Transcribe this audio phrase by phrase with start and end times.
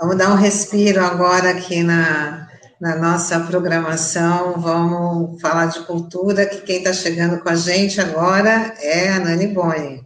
[0.00, 2.48] Vamos dar um respiro agora aqui na,
[2.80, 4.58] na nossa programação.
[4.58, 9.48] Vamos falar de cultura, que quem está chegando com a gente agora é a Nani
[9.48, 10.02] Boni.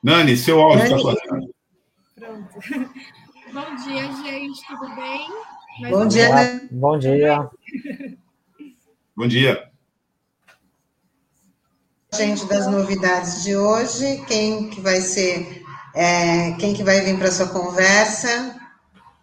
[0.00, 1.52] Nani, seu áudio está fazendo.
[2.14, 2.60] Pronto.
[3.52, 5.28] Bom dia, gente, tudo bem?
[5.80, 6.68] Mais Bom dia, Nani.
[6.70, 7.50] Bom dia.
[9.16, 9.72] Bom dia
[12.14, 14.22] gente das novidades de hoje.
[14.26, 15.61] Quem que vai ser,
[15.94, 18.60] é, quem que vai vir para sua conversa?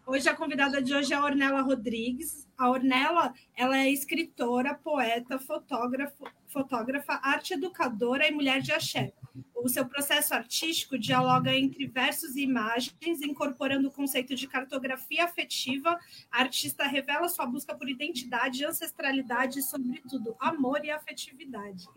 [0.05, 2.47] Hoje a convidada de hoje é a Ornella Rodrigues.
[2.57, 9.13] A Ornella, ela é escritora, poeta, fotógrafa, fotógrafa, arte educadora e mulher de axé.
[9.55, 15.97] O seu processo artístico dialoga entre versos e imagens, incorporando o conceito de cartografia afetiva.
[16.31, 21.87] A artista revela sua busca por identidade, ancestralidade e, sobretudo, amor e afetividade.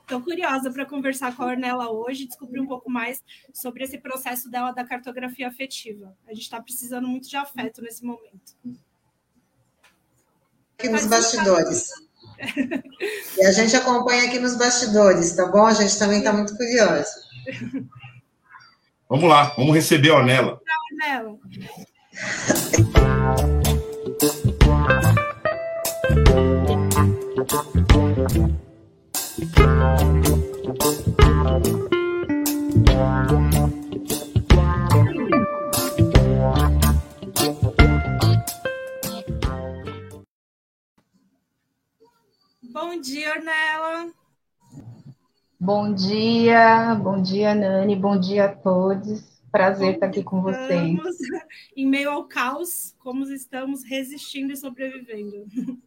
[0.00, 3.98] Estou curiosa para conversar com a Ornella hoje e descobrir um pouco mais sobre esse
[3.98, 6.16] processo dela da cartografia afetiva.
[6.26, 8.54] A gente está precisando muito de afeto nesse momento.
[10.78, 12.05] Aqui nos bastidores.
[13.38, 15.66] E a gente acompanha aqui nos bastidores, tá bom?
[15.66, 17.10] A gente também está muito curiosa.
[19.08, 20.60] Vamos lá, vamos receber a Ornella.
[20.92, 21.38] Ornella.
[42.72, 44.10] Bom dia, Ornella.
[45.58, 49.40] Bom dia, bom dia, Nani, bom dia a todos.
[49.50, 50.98] Prazer estar aqui com vocês.
[51.76, 55.46] Em meio ao caos, como estamos resistindo e sobrevivendo.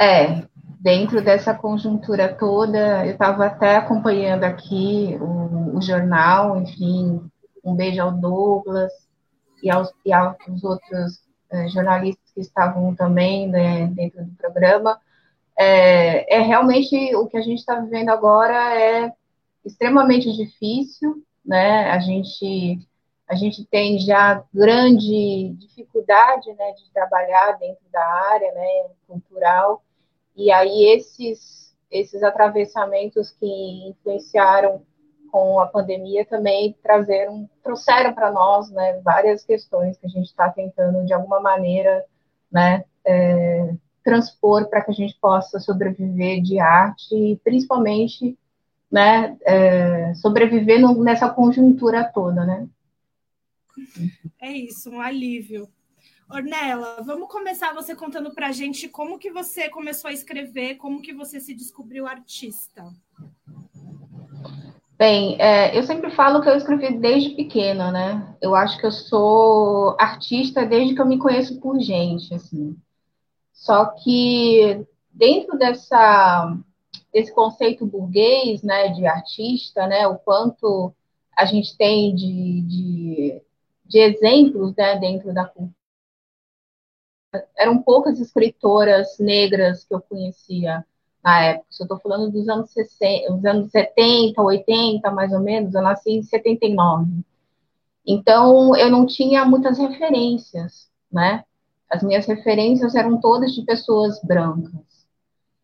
[0.00, 0.46] É,
[0.78, 7.20] dentro dessa conjuntura toda, eu estava até acompanhando aqui o, o, jornal, enfim,
[7.64, 8.92] um beijo ao Douglas
[9.60, 15.00] e aos, e aos outros eh, jornalistas que estavam também né, dentro do programa
[15.58, 19.12] é, é realmente o que a gente está vivendo agora é
[19.64, 21.90] extremamente difícil, né?
[21.90, 22.78] A gente
[23.28, 29.82] a gente tem já grande dificuldade, né, de trabalhar dentro da área, né, cultural.
[30.34, 34.82] E aí esses esses atravessamentos que influenciaram
[35.32, 40.48] com a pandemia também trazeram, trouxeram para nós, né, várias questões que a gente está
[40.50, 42.04] tentando de alguma maneira,
[42.50, 43.74] né, é,
[44.08, 48.38] transpor para que a gente possa sobreviver de arte e principalmente
[48.90, 52.66] né, é, sobreviver no, nessa conjuntura toda, né?
[54.40, 55.68] É isso, um alívio.
[56.30, 61.02] Ornella, vamos começar você contando para a gente como que você começou a escrever, como
[61.02, 62.84] que você se descobriu artista.
[64.98, 68.36] Bem, é, eu sempre falo que eu escrevi desde pequena, né?
[68.42, 72.76] Eu acho que eu sou artista desde que eu me conheço por gente, assim.
[73.58, 76.56] Só que dentro dessa
[77.12, 80.94] desse conceito burguês, né, de artista, né, o quanto
[81.36, 83.42] a gente tem de, de,
[83.86, 85.74] de exemplos, né, dentro da cultura.
[87.56, 90.84] Eram poucas escritoras negras que eu conhecia
[91.24, 91.66] na época.
[91.70, 95.82] Se eu estou falando dos anos 60, dos anos 70, 80, mais ou menos, eu
[95.82, 97.10] nasci em 79.
[98.06, 101.44] Então, eu não tinha muitas referências, né?
[101.90, 105.06] As minhas referências eram todas de pessoas brancas.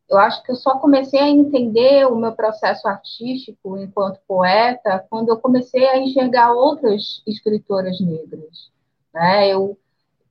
[0.08, 5.30] Eu acho que eu só comecei a entender o meu processo artístico enquanto poeta quando
[5.30, 8.70] eu comecei a enxergar outras escritoras negras.
[9.12, 9.48] Né?
[9.48, 9.78] Eu,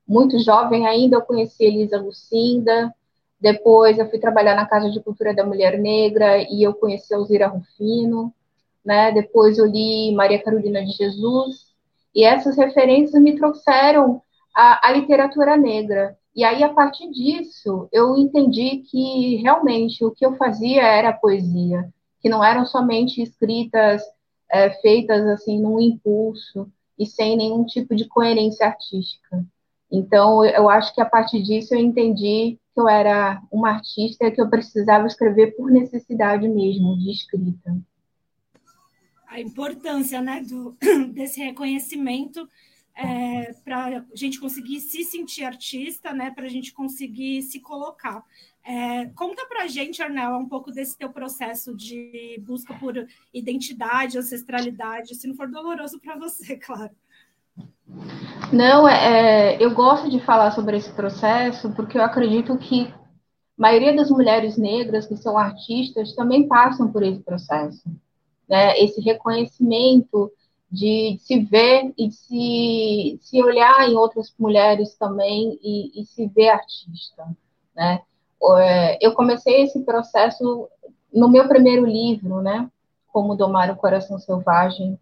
[0.07, 2.93] muito jovem ainda, eu conheci Elisa Lucinda,
[3.43, 7.47] depois eu fui trabalhar na Casa de Cultura da Mulher Negra e eu conheci Alzira
[7.47, 8.33] Rufino,
[8.85, 9.11] né?
[9.11, 11.67] Depois eu li Maria Carolina de Jesus
[12.15, 14.21] e essas referências me trouxeram
[14.53, 16.17] a, a literatura negra.
[16.35, 21.89] E aí, a partir disso, eu entendi que realmente o que eu fazia era poesia,
[22.21, 24.01] que não eram somente escritas
[24.51, 29.45] é, feitas assim num impulso e sem nenhum tipo de coerência artística.
[29.91, 34.41] Então, eu acho que a partir disso eu entendi que eu era uma artista que
[34.41, 37.77] eu precisava escrever por necessidade mesmo de escrita.
[39.27, 40.75] A importância, né, do,
[41.13, 42.47] desse reconhecimento
[42.95, 46.31] é, para a gente conseguir se sentir artista, né?
[46.31, 48.23] Para a gente conseguir se colocar.
[48.65, 52.93] É, conta para a gente, Arnel, um pouco desse teu processo de busca por
[53.33, 56.91] identidade, ancestralidade, se não for doloroso para você, claro.
[58.51, 63.61] Não, é, é, eu gosto de falar sobre esse processo porque eu acredito que a
[63.61, 67.83] maioria das mulheres negras que são artistas também passam por esse processo.
[68.47, 68.79] Né?
[68.79, 70.31] Esse reconhecimento
[70.73, 76.25] de se ver e de se, se olhar em outras mulheres também e, e se
[76.25, 77.27] ver artista,
[77.75, 78.01] né?
[78.59, 80.67] É, eu comecei esse processo
[81.13, 82.67] no meu primeiro livro, né?
[83.11, 84.99] Como Domar o Coração Selvagem.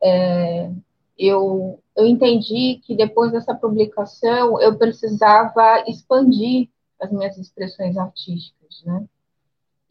[0.00, 0.70] É,
[1.18, 6.68] eu, eu entendi que depois dessa publicação eu precisava expandir
[7.00, 9.04] as minhas expressões artísticas, né?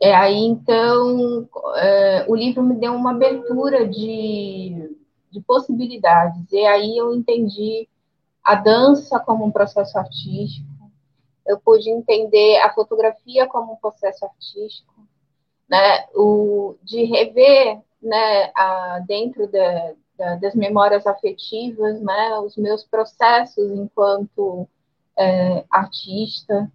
[0.04, 4.81] É, aí, então, é, o livro me deu uma abertura de,
[5.32, 6.52] de possibilidades.
[6.52, 7.88] E aí eu entendi
[8.44, 10.70] a dança como um processo artístico,
[11.48, 14.94] eu pude entender a fotografia como um processo artístico,
[15.70, 22.84] né, o, de rever né, a, dentro da, da, das memórias afetivas né, os meus
[22.84, 24.68] processos enquanto
[25.18, 26.72] é, artista.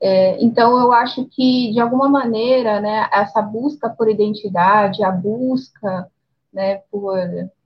[0.00, 6.10] É, então, eu acho que, de alguma maneira, né, essa busca por identidade, a busca
[6.52, 7.18] né, por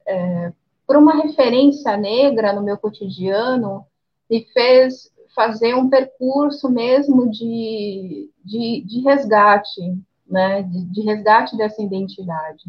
[0.06, 0.52] é,
[0.86, 3.86] por uma referência negra no meu cotidiano,
[4.30, 9.80] me fez fazer um percurso mesmo de, de, de resgate,
[10.28, 12.64] né, de, de, resgate dessa identidade.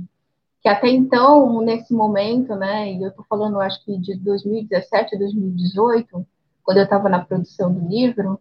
[0.61, 5.19] Que até então, nesse momento, né, e eu estou falando, acho que de 2017 a
[5.19, 6.25] 2018,
[6.63, 8.39] quando eu estava na produção do livro,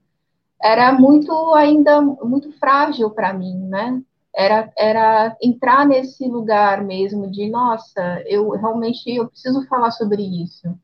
[0.62, 4.02] era muito ainda muito frágil para mim, né?
[4.34, 10.76] Era, era entrar nesse lugar mesmo de, nossa, eu realmente eu preciso falar sobre isso.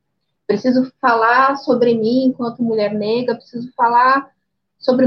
[0.47, 4.31] Preciso falar sobre mim enquanto mulher negra, preciso falar
[4.79, 5.07] sobre,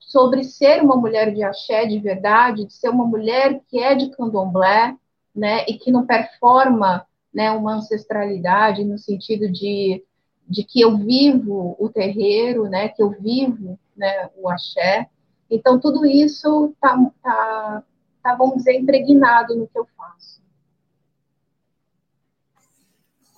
[0.00, 4.10] sobre ser uma mulher de axé de verdade, de ser uma mulher que é de
[4.10, 4.96] candomblé,
[5.34, 10.02] né, e que não performa, né, uma ancestralidade no sentido de,
[10.48, 15.08] de que eu vivo o terreiro, né, que eu vivo, né, o axé,
[15.50, 17.82] então, tudo isso está, tá,
[18.22, 20.42] tá, vamos dizer, impregnado no que eu faço.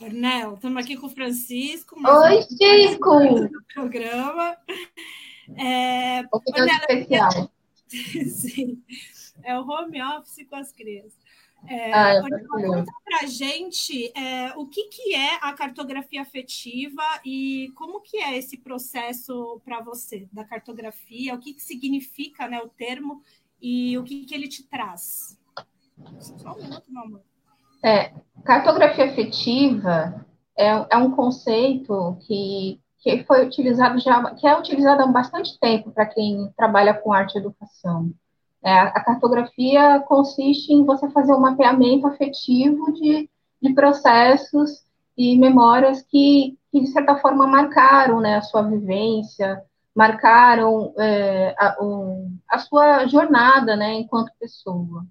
[0.00, 1.96] Ornel, estamos aqui com o Francisco.
[2.02, 3.50] Oi, Chico!
[3.74, 4.56] programa.
[5.56, 7.50] É, Ornella, especial.
[7.90, 8.82] Sim,
[9.42, 11.29] é o home office com as crianças.
[11.68, 17.70] É, ah, conta para a gente é, o que, que é a cartografia afetiva e
[17.76, 22.68] como que é esse processo para você da cartografia, o que, que significa né, o
[22.68, 23.22] termo
[23.60, 25.38] e o que, que ele te traz.
[26.18, 27.22] Só um minuto, meu amor.
[27.82, 28.12] É,
[28.44, 35.06] cartografia afetiva é, é um conceito que, que foi utilizado já, que é utilizado há
[35.06, 38.12] bastante tempo para quem trabalha com arte e educação.
[38.62, 43.28] É, a cartografia consiste em você fazer um mapeamento afetivo de,
[43.60, 44.84] de processos
[45.16, 49.62] e memórias que, que, de certa forma, marcaram né, a sua vivência,
[49.94, 51.76] marcaram é, a,
[52.50, 55.04] a, sua jornada né, enquanto pessoa.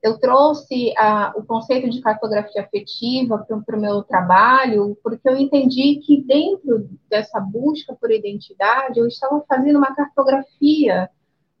[0.00, 5.96] Eu trouxe a, o conceito de cartografia afetiva para o meu trabalho, porque eu entendi
[5.96, 11.10] que dentro dessa busca por identidade, eu estava fazendo uma cartografia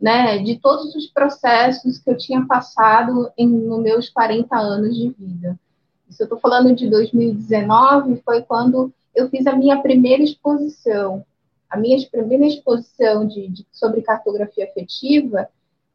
[0.00, 5.08] né, de todos os processos que eu tinha passado em, nos meus 40 anos de
[5.10, 5.58] vida.
[6.08, 11.24] Isso eu estou falando de 2019, foi quando eu fiz a minha primeira exposição.
[11.68, 15.48] A minha primeira exposição de, de, sobre cartografia afetiva,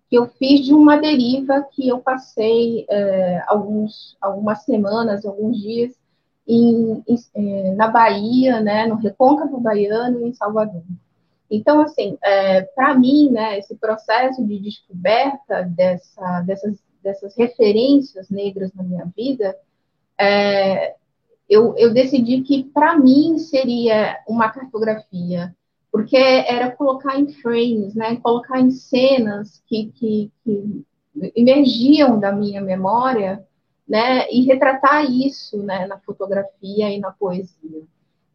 [0.10, 5.94] que eu fiz de uma deriva que eu passei é, alguns, algumas semanas, alguns dias,
[6.46, 10.84] em, em, é, na Bahia, né, no Recôncavo Baiano em Salvador.
[11.52, 18.74] Então, assim, é, para mim, né, esse processo de descoberta dessa, dessas, dessas referências negras
[18.74, 19.54] na minha vida,
[20.18, 20.96] é,
[21.50, 25.54] eu, eu decidi que para mim seria uma cartografia,
[25.92, 30.86] porque era colocar em frames, né, colocar em cenas que, que, que
[31.36, 33.46] emergiam da minha memória,
[33.86, 37.84] né, e retratar isso, né, na fotografia e na poesia.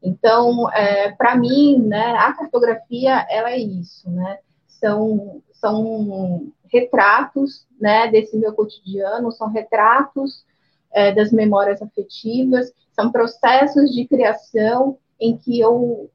[0.07, 4.39] Então, é, para mim, né, a cartografia ela é isso, né?
[4.69, 10.45] São, são retratos né, desse meu cotidiano, são retratos
[10.93, 16.09] é, das memórias afetivas, são processos de criação em que eu,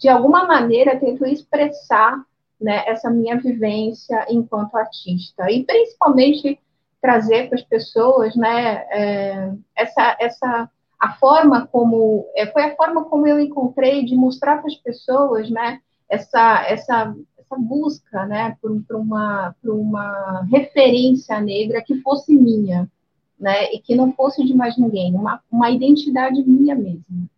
[0.00, 2.16] de alguma maneira, tento expressar
[2.58, 5.50] né, essa minha vivência enquanto artista.
[5.50, 6.58] E principalmente
[7.02, 13.04] trazer para as pessoas né, é, essa, essa a forma como é, foi a forma
[13.04, 18.80] como eu encontrei de mostrar para as pessoas, né, essa essa essa busca, né, por,
[18.82, 22.90] por uma por uma referência negra que fosse minha,
[23.38, 27.28] né, e que não fosse de mais ninguém, uma uma identidade minha mesma.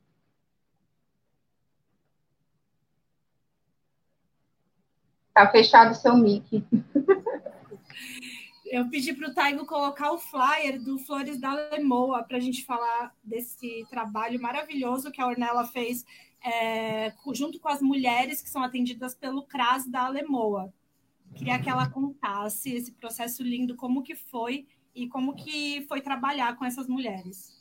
[5.35, 6.65] Tá fechado seu mic.
[8.71, 12.65] eu pedi para o Taigo colocar o flyer do Flores da Lemoa para a gente
[12.65, 16.05] falar desse trabalho maravilhoso que a Ornella fez
[16.45, 20.73] é, junto com as mulheres que são atendidas pelo CRAS da Alemoa.
[21.35, 26.57] Queria que ela contasse esse processo lindo, como que foi e como que foi trabalhar
[26.57, 27.57] com essas mulheres.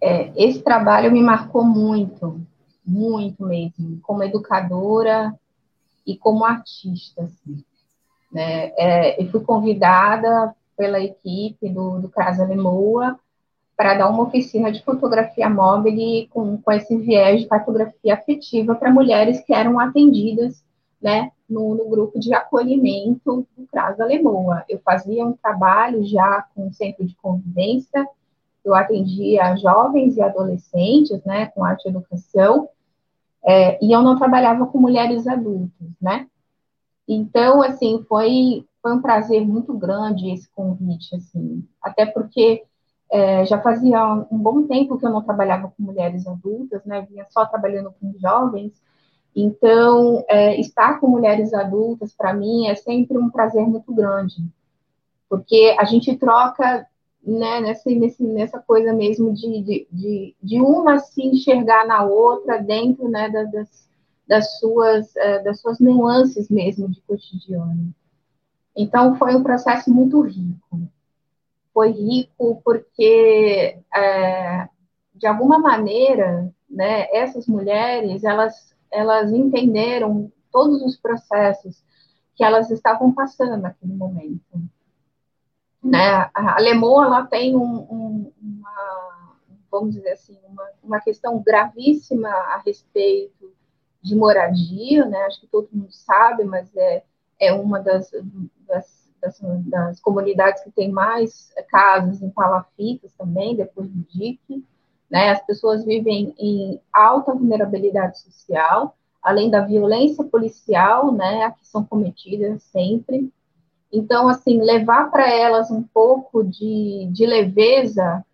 [0.00, 2.40] É, esse trabalho me marcou muito,
[2.84, 5.38] muito mesmo, como educadora
[6.08, 7.22] e como artista.
[7.22, 7.62] Assim,
[8.32, 8.72] né?
[8.76, 13.18] É, eu fui convidada pela equipe do, do CRAS Alemoa
[13.76, 15.94] para dar uma oficina de fotografia móvel
[16.30, 20.64] com, com esse viés de fotografia afetiva para mulheres que eram atendidas
[21.00, 24.64] né, no, no, grupo de acolhimento do CRAS da Lemoa.
[24.68, 28.04] Eu fazia um trabalho já com o centro de convivência,
[28.64, 32.68] eu atendia jovens e adolescentes, né, com arte e educação,
[33.44, 36.26] é, e eu não trabalhava com mulheres adultas, né?
[37.06, 42.64] Então, assim, foi, foi um prazer muito grande esse convite, assim, até porque
[43.10, 47.06] é, já fazia um bom tempo que eu não trabalhava com mulheres adultas, né?
[47.08, 48.72] Vinha só trabalhando com jovens.
[49.34, 54.36] Então, é, estar com mulheres adultas, para mim, é sempre um prazer muito grande,
[55.28, 56.86] porque a gente troca
[57.22, 63.08] né, nessa, nessa coisa mesmo de, de, de, de, uma se enxergar na outra dentro
[63.08, 63.88] né, das,
[64.26, 67.94] das, suas, é, das suas nuances mesmo de cotidiano.
[68.76, 70.88] Então, foi um processo muito rico
[71.78, 74.68] foi rico porque, é,
[75.14, 81.80] de alguma maneira, né, essas mulheres, elas, elas entenderam todos os processos
[82.34, 84.60] que elas estavam passando naquele momento.
[85.88, 86.30] Né?
[86.34, 89.36] A Lemoa, ela tem um, um, uma,
[89.70, 93.52] vamos dizer assim, uma, uma questão gravíssima a respeito
[94.02, 95.18] de moradia, né?
[95.24, 97.02] Acho que todo mundo sabe, mas é,
[97.40, 98.10] é uma das,
[98.66, 104.64] das das, das comunidades que tem mais casas em palafitas também, depois do DIC.
[105.10, 105.30] Né?
[105.30, 112.62] As pessoas vivem em alta vulnerabilidade social, além da violência policial, né, que são cometidas
[112.64, 113.32] sempre.
[113.92, 118.24] Então, assim, levar para elas um pouco de, de leveza,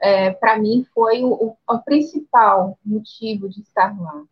[0.00, 4.22] é, para mim, foi o, o, principal motivo de estar lá,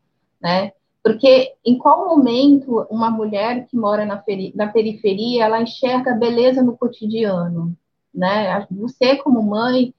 [0.41, 0.73] né?
[1.03, 4.23] Porque em qual momento uma mulher que mora na,
[4.55, 7.77] na periferia, ela enxerga beleza no cotidiano,
[8.15, 8.67] né?
[8.71, 9.95] Você como mãe,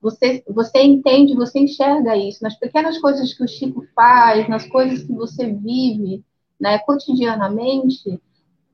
[0.00, 5.02] você, você entende, você enxerga isso nas pequenas coisas que o Chico faz, nas coisas
[5.02, 6.24] que você vive,
[6.58, 8.20] né, cotidianamente.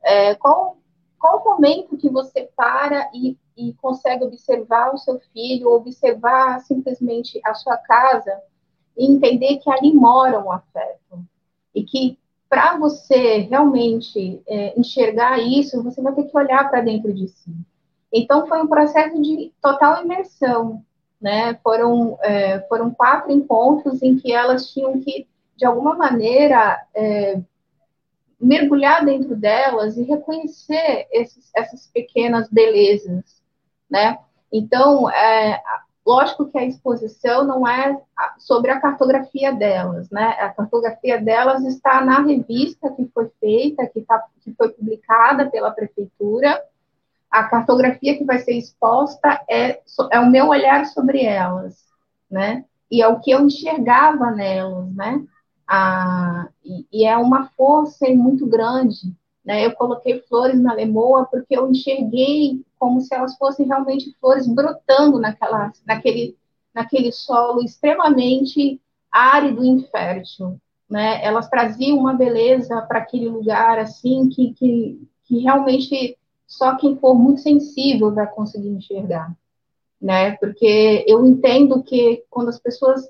[0.04, 0.78] É, qual,
[1.26, 7.40] qual o momento que você para e, e consegue observar o seu filho, observar simplesmente
[7.44, 8.40] a sua casa
[8.96, 11.26] e entender que ali mora um afeto,
[11.74, 12.16] e que
[12.48, 17.50] para você realmente é, enxergar isso, você vai ter que olhar para dentro de si.
[18.12, 20.82] Então, foi um processo de total imersão,
[21.20, 21.58] né?
[21.62, 27.40] Foram, é, foram quatro encontros em que elas tinham que, de alguma maneira, é,
[28.40, 33.42] mergulhar dentro delas e reconhecer esses, essas pequenas belezas,
[33.90, 34.18] né?
[34.52, 35.62] Então, é,
[36.06, 38.00] Lógico que a exposição não é
[38.38, 40.36] sobre a cartografia delas, né?
[40.38, 45.72] A cartografia delas está na revista que foi feita, que, tá, que foi publicada pela
[45.72, 46.62] prefeitura.
[47.28, 49.80] A cartografia que vai ser exposta é,
[50.12, 51.84] é o meu olhar sobre elas,
[52.30, 52.64] né?
[52.88, 55.24] E é o que eu enxergava nelas, né?
[55.66, 59.12] Ah, e, e é uma força muito grande,
[59.44, 59.64] né?
[59.66, 65.18] Eu coloquei flores na lemoa porque eu enxerguei como se elas fossem realmente flores brotando
[65.18, 66.36] naquela, naquele,
[66.74, 68.80] naquele solo extremamente
[69.10, 70.60] árido e infértil.
[70.88, 71.24] Né?
[71.24, 77.14] Elas traziam uma beleza para aquele lugar assim que, que, que realmente só quem for
[77.14, 79.34] muito sensível vai conseguir enxergar.
[80.00, 80.32] Né?
[80.36, 83.08] Porque eu entendo que quando as pessoas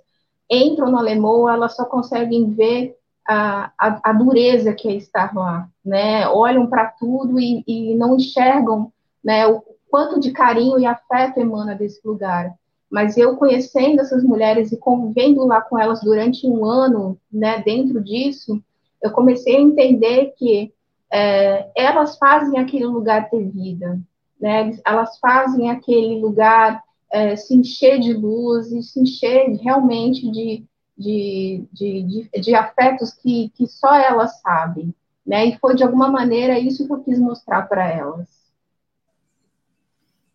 [0.51, 5.69] entram no Alemoa, elas só conseguem ver a, a, a, dureza que é estar lá,
[5.85, 6.29] né?
[6.29, 8.93] Olham para tudo e, e, não enxergam
[9.25, 12.55] né, o quanto de carinho e afeto emana desse lugar.
[12.89, 18.01] Mas eu conhecendo essas mulheres e convivendo lá com elas durante um ano, né, dentro
[18.01, 18.63] disso,
[19.03, 20.73] eu comecei a entender que
[21.13, 23.99] é, elas fazem aquele lugar ter vida,
[24.41, 24.77] né?
[24.85, 30.65] Elas fazem aquele lugar é, se encher de luz e se encher realmente de,
[30.97, 34.95] de, de, de, de afetos que, que só elas sabem,
[35.25, 35.47] né?
[35.47, 38.29] E foi de alguma maneira isso que eu quis mostrar para elas.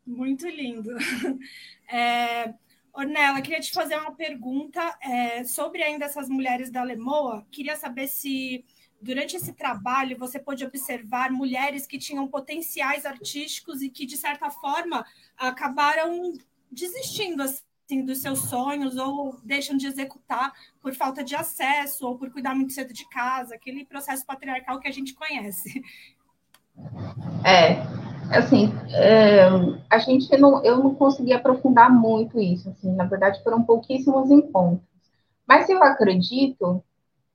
[0.05, 0.91] Muito lindo.
[1.93, 2.53] É,
[2.93, 7.45] Ornella, queria te fazer uma pergunta é, sobre ainda essas mulheres da Lemoa.
[7.51, 8.63] Queria saber se
[9.01, 14.49] durante esse trabalho, você pôde observar mulheres que tinham potenciais artísticos e que, de certa
[14.49, 16.33] forma, acabaram
[16.71, 22.31] desistindo assim, dos seus sonhos ou deixam de executar por falta de acesso ou por
[22.31, 25.83] cuidar muito cedo de casa, aquele processo patriarcal que a gente conhece.
[27.45, 27.81] É,
[28.35, 29.41] assim, é,
[29.89, 34.87] a gente não, eu não consegui aprofundar muito isso, assim, na verdade foram pouquíssimos encontros.
[35.45, 36.81] Mas eu acredito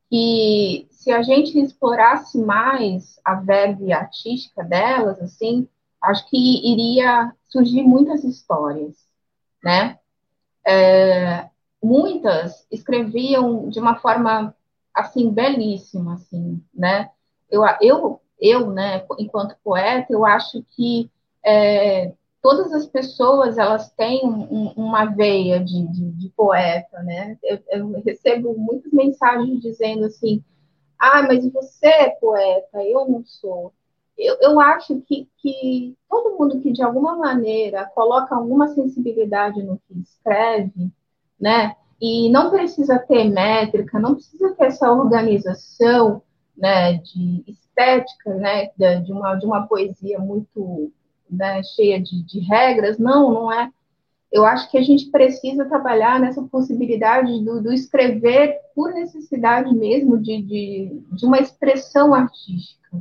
[0.09, 5.69] que se a gente explorasse mais a verve artística delas, assim,
[6.01, 9.06] acho que iria surgir muitas histórias,
[9.67, 9.99] né?
[10.65, 11.49] É,
[11.83, 14.55] muitas escreviam de uma forma
[14.95, 17.11] assim belíssima, assim, né?
[17.51, 21.11] Eu, eu, eu, né, enquanto poeta, eu acho que
[21.45, 27.37] é, todas as pessoas elas têm um, uma veia de, de, de poeta, né?
[27.43, 30.45] Eu, eu, recebo muitas mensagens dizendo assim,
[30.97, 33.73] ah, mas você é poeta, eu não sou.
[34.19, 39.79] Eu, eu acho que, que todo mundo que de alguma maneira coloca alguma sensibilidade no
[39.87, 40.91] que escreve,
[41.39, 41.77] né?
[42.01, 46.23] E não precisa ter métrica, não precisa ter essa organização,
[46.57, 48.71] né, de estética, né,
[49.01, 50.91] de uma, de uma poesia muito
[51.31, 52.99] né, cheia de, de regras.
[52.99, 53.71] Não, não é.
[54.33, 60.19] Eu acho que a gente precisa trabalhar nessa possibilidade do, do escrever por necessidade mesmo
[60.19, 62.99] de, de, de uma expressão artística.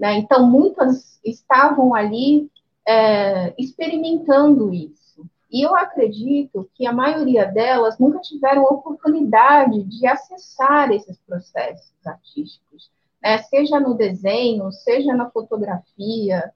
[0.00, 0.14] Né?
[0.14, 2.50] Então, muitas estavam ali
[2.88, 5.28] é, experimentando isso.
[5.52, 12.90] E eu acredito que a maioria delas nunca tiveram oportunidade de acessar esses processos artísticos,
[13.22, 13.38] né?
[13.42, 16.50] seja no desenho, seja na fotografia,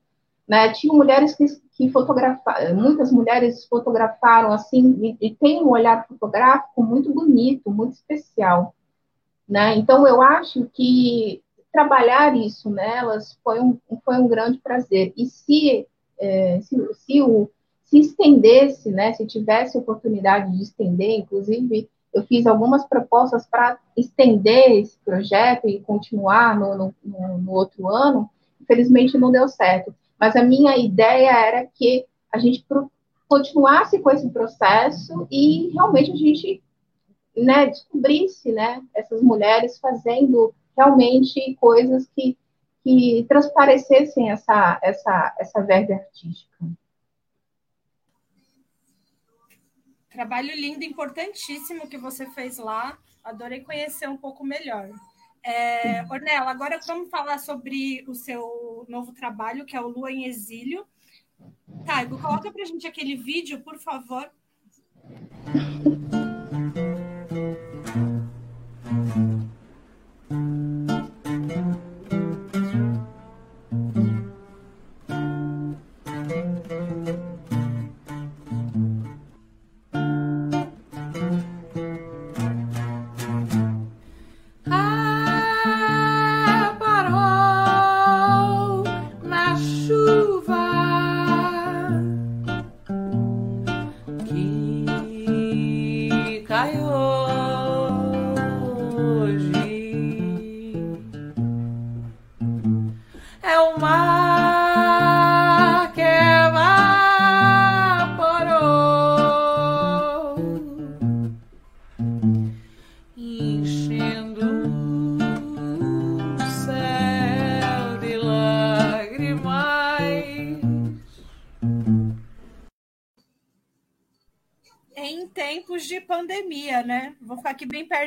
[0.48, 0.72] né?
[0.72, 1.44] Tinham mulheres que,
[1.76, 7.94] que fotografaram, muitas mulheres fotografaram assim, e, e tem um olhar fotográfico muito bonito, muito
[7.94, 8.74] especial.
[9.46, 9.76] Né?
[9.76, 11.42] Então, eu acho que
[11.74, 15.12] trabalhar isso nelas foi um, foi um grande prazer.
[15.16, 15.84] E se,
[16.20, 17.50] é, se, se, o,
[17.82, 24.70] se estendesse, né, se tivesse oportunidade de estender, inclusive, eu fiz algumas propostas para estender
[24.70, 28.30] esse projeto e continuar no, no, no outro ano,
[28.62, 29.92] infelizmente não deu certo.
[30.18, 32.64] Mas a minha ideia era que a gente
[33.26, 36.62] continuasse com esse processo e realmente a gente
[37.36, 42.36] né, descobrisse né, essas mulheres fazendo realmente coisas que,
[42.82, 46.66] que transparecessem essa, essa, essa verve artística.
[50.10, 52.96] Trabalho lindo, importantíssimo que você fez lá.
[53.24, 54.90] Adorei conhecer um pouco melhor.
[55.42, 60.24] É, Ornella, agora vamos falar sobre o seu novo trabalho, que é o Lua em
[60.24, 60.86] Exílio.
[61.84, 64.30] Taigo, coloca para a gente aquele vídeo, por favor.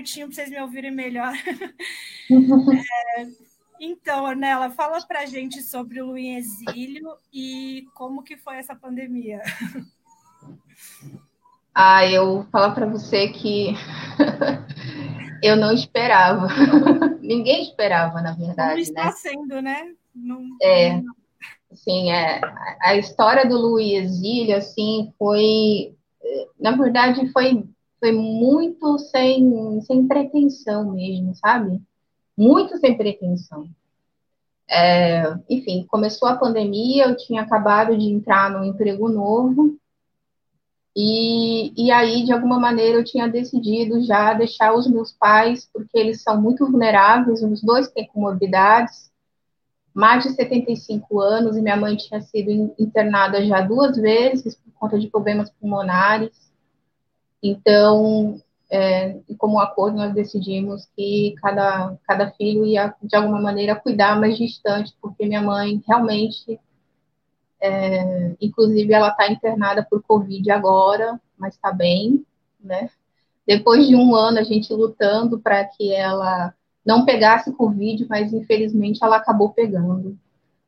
[0.07, 1.33] pertinho para vocês me ouvirem melhor.
[3.17, 3.27] é,
[3.79, 8.73] então, Ornella, fala para a gente sobre o Luiz Exílio e como que foi essa
[8.73, 9.41] pandemia.
[11.79, 13.75] Ah, eu falo para você que
[15.43, 16.47] eu não esperava.
[17.21, 18.73] Ninguém esperava, na verdade.
[18.73, 19.11] Não está né?
[19.11, 19.93] sendo, né?
[20.15, 20.99] Não, é,
[21.75, 22.41] sim, é,
[22.81, 25.95] a história do Luiz Exílio, assim, foi,
[26.59, 27.63] na verdade, foi
[27.99, 31.81] foi muito sem, sem pretensão mesmo, sabe?
[32.37, 33.67] Muito sem pretensão.
[34.69, 39.77] É, enfim, começou a pandemia, eu tinha acabado de entrar no emprego novo,
[40.99, 45.95] e, e aí, de alguma maneira, eu tinha decidido já deixar os meus pais, porque
[45.95, 49.11] eles são muito vulneráveis, os dois têm comorbidades,
[49.93, 54.97] mais de 75 anos, e minha mãe tinha sido internada já duas vezes por conta
[54.97, 56.46] de problemas pulmonares.
[57.41, 64.19] Então, é, como acordo nós decidimos que cada, cada filho ia, de alguma maneira, cuidar
[64.19, 66.59] mais distante, porque minha mãe realmente,
[67.61, 72.25] é, inclusive, ela está internada por Covid agora, mas está bem,
[72.59, 72.89] né?
[73.45, 76.53] Depois de um ano a gente lutando para que ela
[76.85, 80.17] não pegasse Covid, mas infelizmente ela acabou pegando.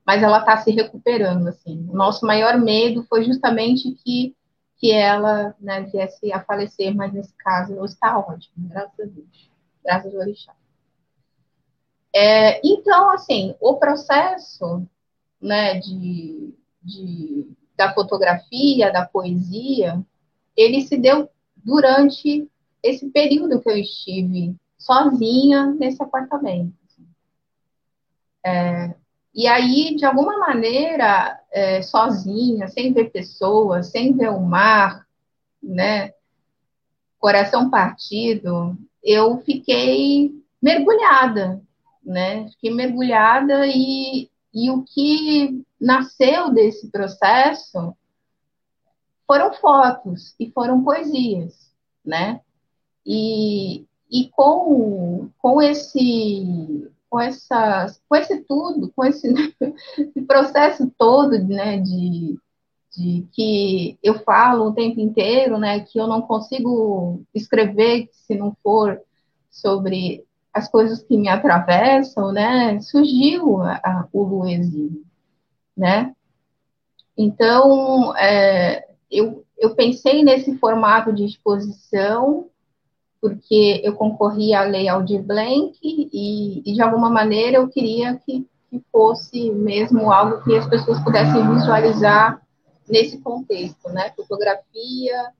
[0.05, 1.85] Mas ela está se recuperando, assim.
[1.89, 4.33] O nosso maior medo foi justamente que
[4.79, 9.51] que ela né, viesse a falecer, mas nesse caso está ótimo, graças a Deus,
[9.83, 10.55] graças ao orixá.
[12.15, 14.87] É, então, assim, o processo
[15.39, 20.01] né, de, de, da fotografia, da poesia,
[20.55, 22.49] ele se deu durante
[22.81, 26.73] esse período que eu estive sozinha nesse apartamento.
[28.43, 28.95] É,
[29.33, 35.07] e aí, de alguma maneira, é, sozinha, sem ver pessoas, sem ver o mar,
[35.61, 36.13] né,
[37.19, 41.61] coração partido, eu fiquei mergulhada,
[42.03, 42.49] né?
[42.49, 47.95] Fiquei mergulhada e, e o que nasceu desse processo
[49.27, 51.71] foram fotos e foram poesias,
[52.03, 52.41] né?
[53.05, 59.27] E, e com, com esse com, essa, com esse tudo, com esse,
[59.97, 62.37] esse processo todo, né, de,
[62.95, 68.55] de que eu falo o tempo inteiro, né, que eu não consigo escrever se não
[68.63, 69.01] for
[69.49, 75.03] sobre as coisas que me atravessam, né, surgiu a, a, o Luizinho,
[75.75, 76.13] né?
[77.17, 82.49] Então, é, eu, eu pensei nesse formato de exposição
[83.21, 88.47] porque eu concorri à lei Aldir Blanc e, e, de alguma maneira eu queria que,
[88.69, 92.41] que, fosse mesmo algo que as pessoas pudessem visualizar
[92.87, 94.11] nesse contexto, né?
[94.15, 95.31] Fotografia,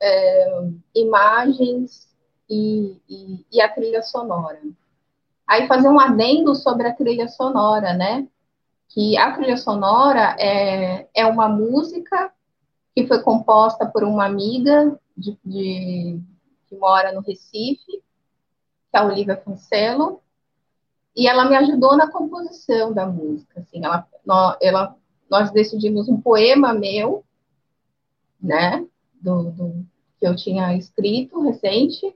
[0.00, 2.08] é, imagens
[2.48, 4.60] e, e, e, a trilha sonora.
[5.46, 8.26] Aí fazer um adendo sobre a trilha sonora, né?
[8.88, 12.32] Que a trilha sonora é, é uma música
[12.94, 16.20] que foi composta por uma amiga de, de
[16.68, 18.02] que mora no Recife,
[18.90, 20.20] que é a Olivia Cancelo,
[21.14, 23.60] e ela me ajudou na composição da música.
[23.60, 24.96] Assim, ela, nós, ela,
[25.30, 27.24] nós decidimos um poema meu,
[28.40, 29.86] né, do, do,
[30.18, 32.14] que eu tinha escrito recente,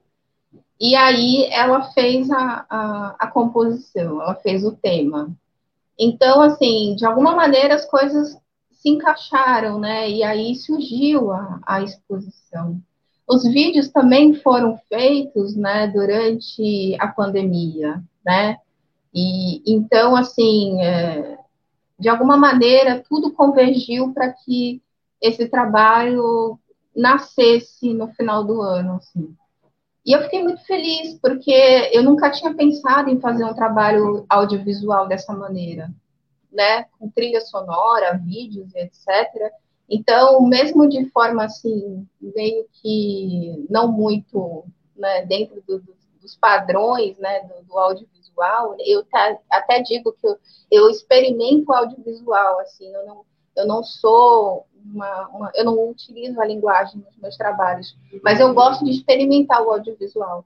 [0.78, 5.30] e aí ela fez a, a, a composição, ela fez o tema.
[5.98, 8.38] Então, assim, de alguma maneira as coisas
[8.70, 10.08] se encaixaram, né?
[10.08, 12.80] E aí surgiu a, a exposição.
[13.30, 18.56] Os vídeos também foram feitos, né, durante a pandemia, né?
[19.14, 21.38] E então, assim, é,
[21.96, 24.82] de alguma maneira, tudo convergiu para que
[25.22, 26.58] esse trabalho
[26.94, 29.32] nascesse no final do ano, assim.
[30.04, 31.52] E eu fiquei muito feliz, porque
[31.92, 35.88] eu nunca tinha pensado em fazer um trabalho audiovisual dessa maneira,
[36.50, 36.86] né?
[36.98, 39.52] Com trilha sonora, vídeos, etc.
[39.90, 44.64] Então, mesmo de forma assim, meio que não muito
[44.96, 50.28] né, dentro do, do, dos padrões né, do, do audiovisual, eu tá, até digo que
[50.28, 50.38] eu,
[50.70, 53.24] eu experimento o audiovisual, assim, eu não,
[53.56, 58.54] eu não sou uma, uma, eu não utilizo a linguagem nos meus trabalhos, mas eu
[58.54, 60.44] gosto de experimentar o audiovisual.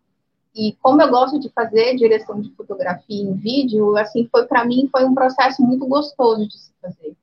[0.55, 4.89] E como eu gosto de fazer direção de fotografia em vídeo, assim, foi para mim
[4.91, 7.15] foi um processo muito gostoso de se fazer.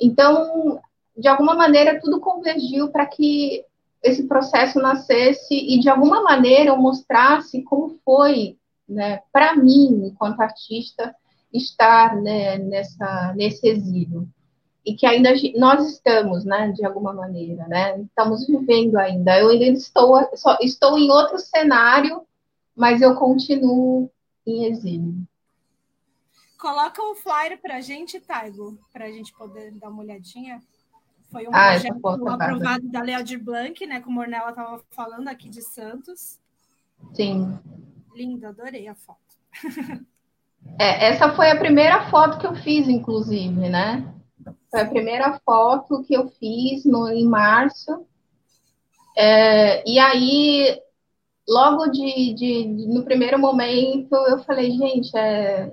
[0.00, 0.80] Então,
[1.16, 3.64] de alguma maneira, tudo convergiu para que
[4.02, 10.40] esse processo nascesse e, de alguma maneira, eu mostrasse como foi, né, para mim, enquanto
[10.40, 11.14] artista,
[11.52, 14.28] estar né, nessa, nesse exílio.
[14.84, 19.40] E que ainda nós estamos, né, de alguma maneira, né, estamos vivendo ainda.
[19.40, 22.22] Eu ainda estou, só, estou em outro cenário,
[22.76, 24.08] mas eu continuo
[24.46, 25.14] em exílio.
[26.58, 30.62] Coloca o flyer para a gente, Taigo, para a gente poder dar uma olhadinha.
[31.28, 34.00] Foi um ah, projeto aprovado da Léo de Blanc, né?
[34.00, 36.38] Como a Ornella estava falando aqui de Santos.
[37.14, 37.58] Sim.
[38.14, 39.20] Linda, adorei a foto.
[40.80, 44.12] É, essa foi a primeira foto que eu fiz, inclusive, né?
[44.68, 48.04] Foi a primeira foto que eu fiz no, em março.
[49.16, 50.78] É, e aí,
[51.48, 55.72] logo de, de, no primeiro momento, eu falei, gente, é,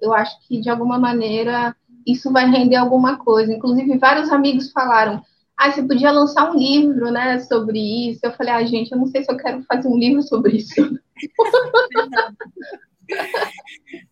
[0.00, 1.74] eu acho que de alguma maneira
[2.08, 3.52] isso vai render alguma coisa.
[3.52, 5.22] Inclusive, vários amigos falaram:
[5.56, 7.78] ah, você podia lançar um livro, né, sobre
[8.10, 8.20] isso.
[8.22, 10.98] Eu falei: ah, gente, eu não sei se eu quero fazer um livro sobre isso.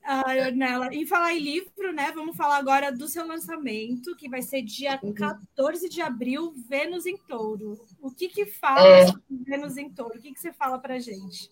[0.04, 0.92] Ai, Ornella.
[0.92, 2.10] E falar em livro, né?
[2.12, 5.90] Vamos falar agora do seu lançamento, que vai ser dia 14 uhum.
[5.90, 7.78] de abril, Vênus em Touro.
[8.02, 9.06] O que que fala é...
[9.06, 10.18] sobre Vênus em Touro?
[10.18, 11.48] O que que você fala pra gente?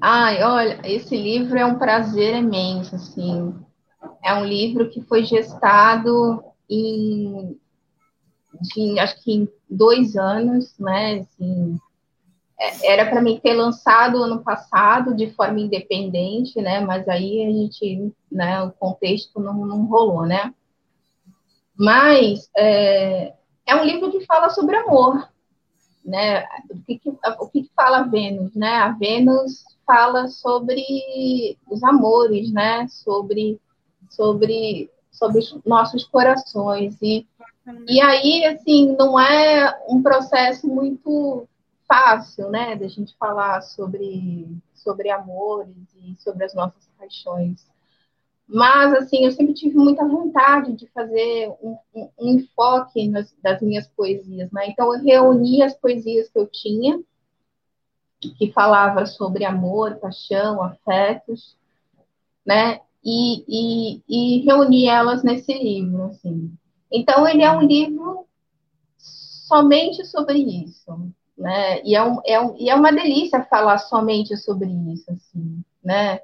[0.00, 3.54] Ai, olha, esse livro é um prazer imenso, assim.
[4.22, 7.58] É um livro que foi gestado em,
[8.60, 11.20] de, acho que em dois anos, né?
[11.20, 11.78] Assim,
[12.58, 16.80] é, era para mim ter lançado ano passado de forma independente, né?
[16.80, 18.62] Mas aí a gente, né?
[18.62, 20.54] O contexto não, não rolou, né?
[21.76, 23.34] Mas é,
[23.66, 25.28] é um livro que fala sobre amor,
[26.04, 26.44] né?
[26.70, 28.74] O que, que o que, que fala a Vênus, né?
[28.74, 32.86] A Vênus fala sobre os amores, né?
[32.88, 33.58] Sobre
[34.10, 37.26] sobre sobre os nossos corações e
[37.88, 41.48] e aí assim não é um processo muito
[41.90, 47.66] fácil, né, da gente falar sobre, sobre amores e sobre as nossas paixões.
[48.46, 53.60] Mas, assim, eu sempre tive muita vontade de fazer um, um, um enfoque nas, das
[53.60, 54.68] minhas poesias, né?
[54.68, 57.00] Então, eu reuni as poesias que eu tinha,
[58.20, 61.56] que falava sobre amor, paixão, afetos,
[62.44, 62.80] né?
[63.04, 66.52] E, e, e reuni elas nesse livro, assim.
[66.92, 68.26] Então, ele é um livro
[68.98, 71.82] somente sobre isso, né?
[71.82, 76.20] E é, um, é, um, e é uma delícia falar somente sobre isso, assim, né?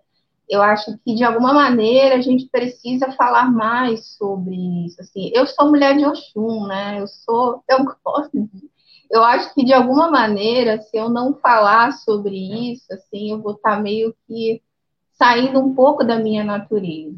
[0.49, 4.55] Eu acho que de alguma maneira a gente precisa falar mais sobre
[4.87, 5.31] isso, assim.
[5.35, 7.01] Eu sou mulher de Oxum, né?
[7.01, 8.31] Eu sou, eu gosto
[9.11, 13.53] eu acho que de alguma maneira, se eu não falar sobre isso, assim, eu vou
[13.53, 14.61] estar meio que
[15.19, 17.17] saindo um pouco da minha natureza,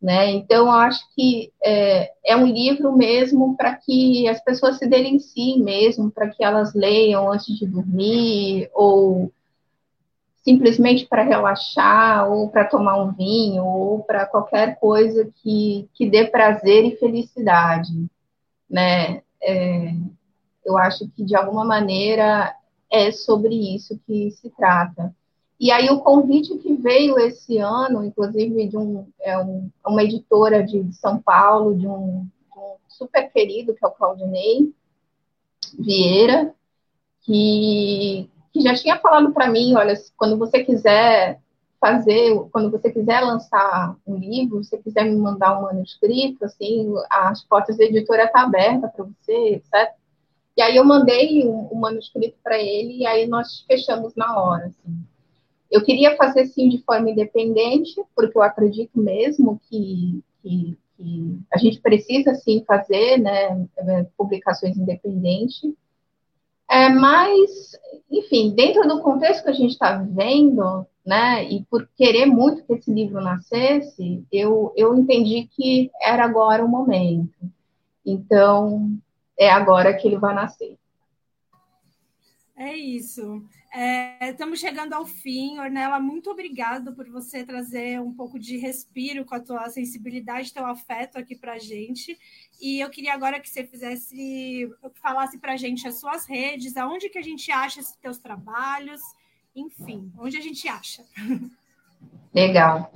[0.00, 0.30] né?
[0.30, 6.10] Então, acho que é, é um livro mesmo para que as pessoas se delinciem mesmo,
[6.10, 9.32] para que elas leiam antes de dormir, ou
[10.44, 16.24] simplesmente para relaxar, ou para tomar um vinho, ou para qualquer coisa que, que dê
[16.24, 17.92] prazer e felicidade,
[18.70, 19.22] né?
[19.42, 19.92] É,
[20.64, 22.54] eu acho que, de alguma maneira,
[22.90, 25.14] é sobre isso que se trata.
[25.60, 30.62] E aí o convite que veio esse ano, inclusive de um, é um, uma editora
[30.62, 34.72] de São Paulo, de um, de um super querido, que é o Claudinei
[35.76, 36.54] Vieira,
[37.22, 41.40] que, que já tinha falado para mim, olha, quando você quiser
[41.80, 46.92] fazer, quando você quiser lançar um livro, se você quiser me mandar um manuscrito, assim,
[47.10, 49.92] as portas da editora estão tá abertas para você, etc.
[50.56, 54.66] E aí eu mandei um, um manuscrito para ele e aí nós fechamos na hora,
[54.66, 55.04] assim.
[55.70, 61.58] Eu queria fazer sim de forma independente, porque eu acredito mesmo que, que, que a
[61.58, 63.66] gente precisa sim fazer né,
[64.16, 65.74] publicações independentes.
[66.70, 67.72] É, mas,
[68.10, 72.74] enfim, dentro do contexto que a gente está vivendo, né, e por querer muito que
[72.74, 77.50] esse livro nascesse, eu, eu entendi que era agora o momento.
[78.04, 78.98] Então,
[79.38, 80.76] é agora que ele vai nascer.
[82.56, 83.42] É isso.
[83.72, 85.58] É, estamos chegando ao fim.
[85.58, 90.64] Ornella, muito obrigada por você trazer um pouco de respiro com a tua sensibilidade, teu
[90.64, 92.18] afeto aqui para gente.
[92.60, 94.70] E eu queria agora que você fizesse,
[95.02, 99.00] falasse para gente as suas redes, aonde que a gente acha esses teus trabalhos,
[99.54, 101.04] enfim, onde a gente acha.
[102.34, 102.92] Legal.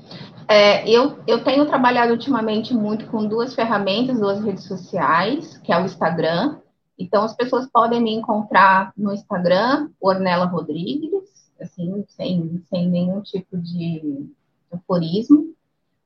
[0.49, 5.79] É, eu, eu tenho trabalhado ultimamente muito com duas ferramentas, duas redes sociais, que é
[5.79, 6.62] o Instagram
[7.03, 13.59] então, as pessoas podem me encontrar no Instagram, Ornella Rodrigues, assim, sem, sem nenhum tipo
[13.59, 14.31] de
[14.71, 15.53] aforismo,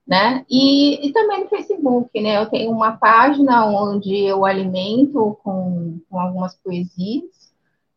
[0.07, 0.45] né?
[0.49, 2.39] E, e também no Facebook, né?
[2.39, 7.53] Eu tenho uma página onde eu alimento com, com algumas poesias,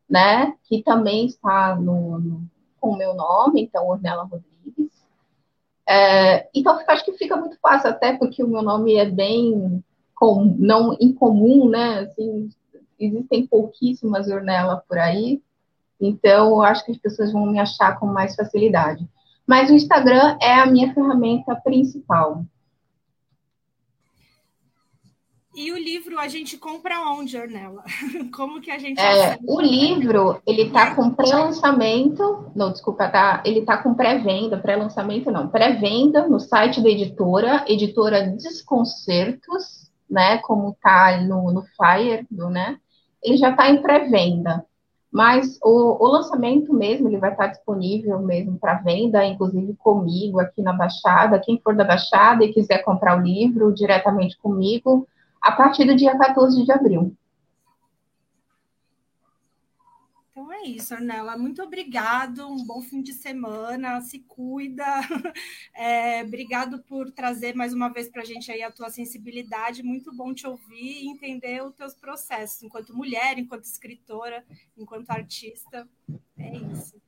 [0.09, 0.53] né?
[0.63, 4.91] Que também está no, no com o meu nome, então, Ornella Rodrigues.
[5.87, 9.83] É, então, acho que fica muito fácil, até porque o meu nome é bem
[10.15, 11.99] com, não incomum, né?
[11.99, 12.49] Assim,
[12.99, 15.41] existem pouquíssimas Ornella por aí,
[15.99, 19.07] então eu acho que as pessoas vão me achar com mais facilidade.
[19.45, 22.45] Mas o Instagram é a minha ferramenta principal.
[25.55, 27.83] E o livro a gente compra onde, Ornella?
[28.33, 33.59] Como que a gente é, O livro, ele está com pré-lançamento, não, desculpa, tá, ele
[33.59, 41.19] está com pré-venda, pré-lançamento não, pré-venda no site da editora, editora Desconcertos, né, como tá
[41.21, 42.79] no, no flyer, do, né,
[43.23, 44.65] ele já está em pré-venda.
[45.11, 50.61] Mas o, o, lançamento mesmo, ele vai estar disponível mesmo para venda, inclusive comigo aqui
[50.61, 51.39] na Baixada.
[51.39, 55.07] Quem for da Baixada e quiser comprar o livro diretamente comigo,
[55.41, 57.15] a partir do dia 14 de abril.
[60.31, 61.37] Então é isso, Arnela.
[61.37, 62.47] Muito obrigado.
[62.47, 64.01] Um bom fim de semana.
[64.01, 64.85] Se cuida.
[65.81, 69.81] É, obrigado por trazer mais uma vez para a gente aí a tua sensibilidade.
[69.81, 74.43] Muito bom te ouvir e entender os teus processos enquanto mulher, enquanto escritora,
[74.77, 75.87] enquanto artista.
[76.37, 76.99] É isso.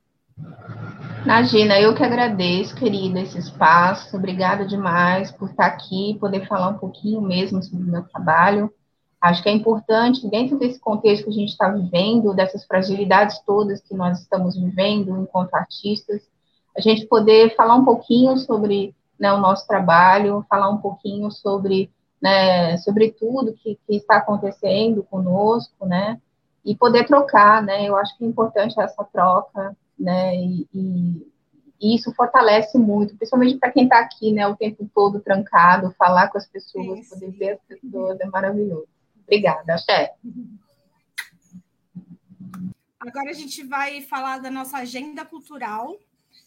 [1.24, 4.16] Imagina, eu que agradeço, querida, esse espaço.
[4.16, 8.72] Obrigada demais por estar aqui, poder falar um pouquinho mesmo sobre o meu trabalho.
[9.22, 13.80] Acho que é importante, dentro desse contexto que a gente está vivendo, dessas fragilidades todas
[13.80, 16.20] que nós estamos vivendo enquanto artistas,
[16.76, 21.88] a gente poder falar um pouquinho sobre né, o nosso trabalho, falar um pouquinho sobre,
[22.20, 26.20] né, sobre tudo que, que está acontecendo conosco, né,
[26.64, 31.32] e poder trocar, né, eu acho que é importante essa troca, né, e, e,
[31.80, 36.28] e isso fortalece muito, principalmente para quem está aqui, né, o tempo todo trancado, falar
[36.28, 38.91] com as pessoas, poder ver as pessoas, é maravilhoso.
[39.26, 40.14] Obrigada, Axé.
[43.00, 45.98] Agora a gente vai falar da nossa agenda cultural.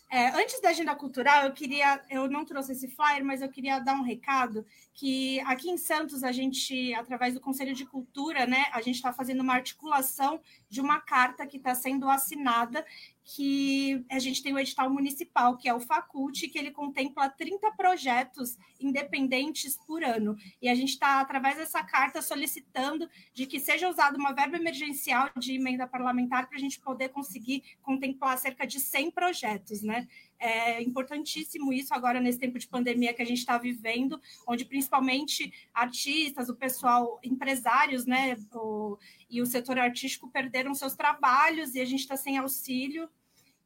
[0.10, 3.80] É, antes da agenda cultural, eu queria, eu não trouxe esse flyer, mas eu queria
[3.80, 8.66] dar um recado que aqui em Santos a gente, através do Conselho de Cultura, né,
[8.72, 12.86] a gente está fazendo uma articulação de uma carta que está sendo assinada
[13.26, 17.72] que a gente tem o edital municipal, que é o Facult, que ele contempla 30
[17.72, 20.38] projetos independentes por ano.
[20.62, 25.32] E a gente está, através dessa carta, solicitando de que seja usada uma verba emergencial
[25.38, 30.08] de emenda parlamentar para a gente poder conseguir contemplar cerca de 100 projetos, né?
[30.40, 35.52] É importantíssimo isso agora nesse tempo de pandemia que a gente está vivendo, onde principalmente
[35.74, 38.98] artistas, o pessoal, empresários, né, o,
[39.30, 43.10] e o setor artístico perderam seus trabalhos e a gente está sem auxílio.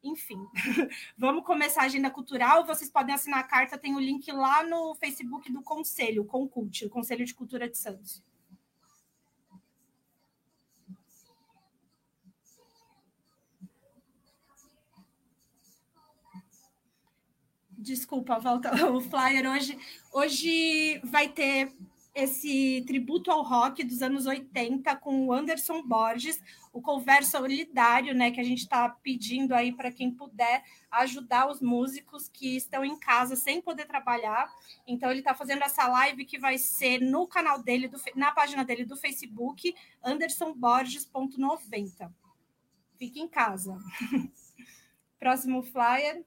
[0.02, 0.38] Enfim,
[1.18, 2.64] vamos começar a agenda cultural.
[2.64, 6.90] Vocês podem assinar a carta, tem o link lá no Facebook do Conselho, Concult, o
[6.90, 8.22] Conselho de Cultura de Santos.
[17.80, 19.76] Desculpa, volta o flyer hoje.
[20.12, 21.74] Hoje vai ter
[22.14, 26.38] esse tributo ao rock dos anos 80 com o Anderson Borges,
[26.74, 31.62] o cover solidário, né, que a gente está pedindo aí para quem puder ajudar os
[31.62, 34.52] músicos que estão em casa sem poder trabalhar.
[34.86, 38.62] Então ele está fazendo essa live que vai ser no canal dele, do, na página
[38.62, 42.12] dele do Facebook, andersonborges.90.
[42.98, 43.78] Fique em casa.
[45.18, 46.26] Próximo flyer.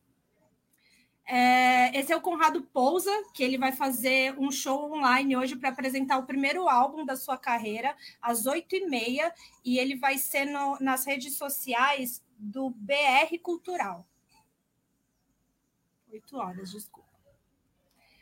[1.26, 5.70] É, esse é o Conrado Pousa, que ele vai fazer um show online hoje para
[5.70, 9.34] apresentar o primeiro álbum da sua carreira, às oito e meia,
[9.64, 14.06] e ele vai ser no, nas redes sociais do BR Cultural.
[16.12, 17.10] Oito horas, desculpa.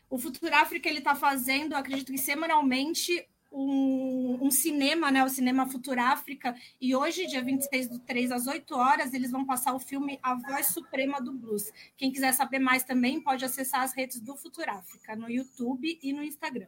[0.10, 5.68] O Futuro África ele está fazendo, acredito que semanalmente, um, um, cinema, né, o Cinema
[5.68, 10.20] Futuráfrica, e hoje, dia 26 do 3 às 8 horas, eles vão passar o filme
[10.24, 11.72] A Voz Suprema do Blues.
[11.98, 16.24] Quem quiser saber mais também pode acessar as redes do Futuráfrica, no YouTube e no
[16.24, 16.68] Instagram.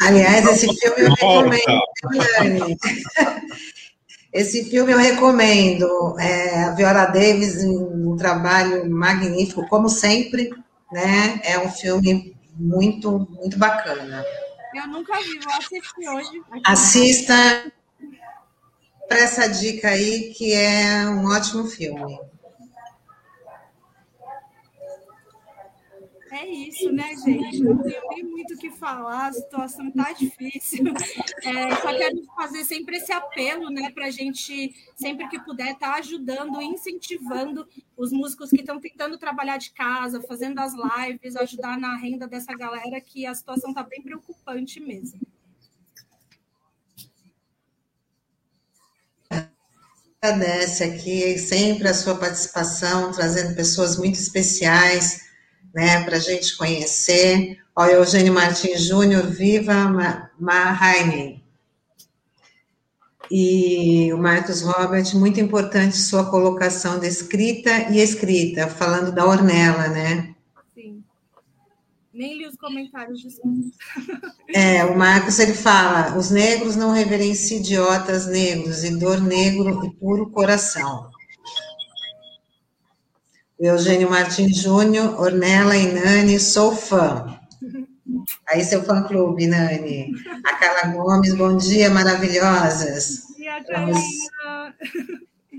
[0.00, 2.76] Aliás, esse filme eu recomendo.
[4.34, 6.18] Esse filme eu recomendo.
[6.18, 10.50] É, a Viola Davis, um trabalho magnífico, como sempre,
[10.90, 11.40] né?
[11.44, 14.24] É um filme muito, muito bacana.
[14.74, 16.42] Eu nunca vi, vou assistir hoje.
[16.66, 17.72] Assista
[19.08, 22.18] para essa dica aí, que é um ótimo filme.
[26.34, 27.62] É isso, né, gente?
[27.62, 30.84] Não tenho nem muito o que falar, a situação está difícil.
[31.44, 35.92] É, só quero fazer sempre esse apelo, né, para a gente, sempre que puder, estar
[35.92, 41.78] tá ajudando, incentivando os músicos que estão tentando trabalhar de casa, fazendo as lives, ajudar
[41.78, 45.20] na renda dessa galera, que a situação está bem preocupante mesmo.
[50.20, 55.24] Agradece aqui sempre a sua participação, trazendo pessoas muito especiais
[55.74, 57.58] né, para a gente conhecer.
[57.74, 59.74] Ó, Eugênio Martins Júnior, viva
[60.38, 61.42] Mahaine.
[63.30, 69.88] E o Marcos Robert, muito importante sua colocação de escrita e escrita, falando da Ornella,
[69.88, 70.34] né?
[70.74, 71.02] Sim.
[72.12, 73.70] Nem li os comentários, desculpa.
[74.54, 79.90] É, o Marcos, ele fala, os negros não reverenciam idiotas negros, e dor negro e
[79.96, 81.10] puro coração.
[83.66, 87.38] Eugênio Martins Júnior, Ornella e Nani, sou fã.
[88.48, 90.12] Aí seu fã clube, Nani.
[90.44, 93.22] A Carla Gomes, bom dia, maravilhosas.
[93.28, 93.94] Bom dia, Carla.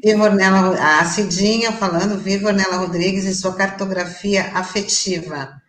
[0.04, 5.60] Viva Ornella, a Cidinha falando, viva Ornella Rodrigues e sua cartografia afetiva,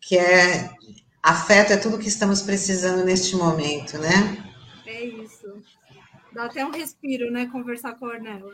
[0.00, 0.70] que é
[1.22, 4.38] Afeto é tudo que estamos precisando neste momento, né?
[4.86, 5.39] É isso.
[6.32, 7.46] Dá até um respiro, né?
[7.46, 8.52] Conversar com a Ornella.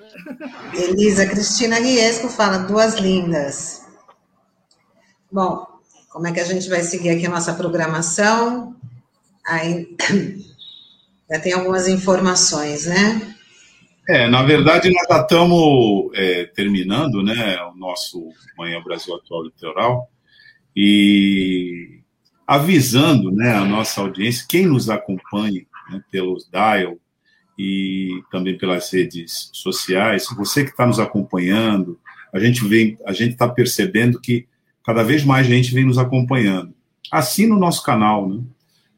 [0.74, 3.87] Elisa Cristina Riesco fala duas lindas.
[5.31, 5.66] Bom,
[6.09, 8.74] como é que a gente vai seguir aqui a nossa programação?
[9.47, 9.95] Aí
[11.31, 13.35] já tem algumas informações, né?
[14.09, 20.09] É, na verdade, nós já estamos é, terminando né, o nosso Manhã Brasil Atual Litoral
[20.74, 22.01] e
[22.47, 26.97] avisando né, a nossa audiência, quem nos acompanha né, pelos dial
[27.59, 31.99] e também pelas redes sociais, você que está nos acompanhando,
[32.33, 34.47] a gente vem, a gente está percebendo que
[34.85, 36.75] cada vez mais gente vem nos acompanhando.
[37.11, 38.43] Assina o nosso canal, né?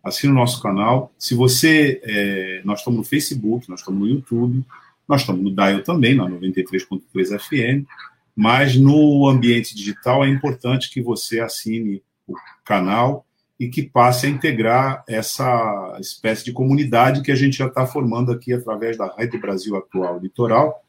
[0.03, 1.13] Assina o nosso canal.
[1.19, 4.65] Se você, é, nós estamos no Facebook, nós estamos no YouTube,
[5.07, 7.87] nós estamos no Dial também, na 93.3 FM,
[8.35, 12.35] mas no ambiente digital é importante que você assine o
[12.65, 13.25] canal
[13.59, 18.31] e que passe a integrar essa espécie de comunidade que a gente já está formando
[18.31, 20.85] aqui através da Rádio Brasil Atual Litoral,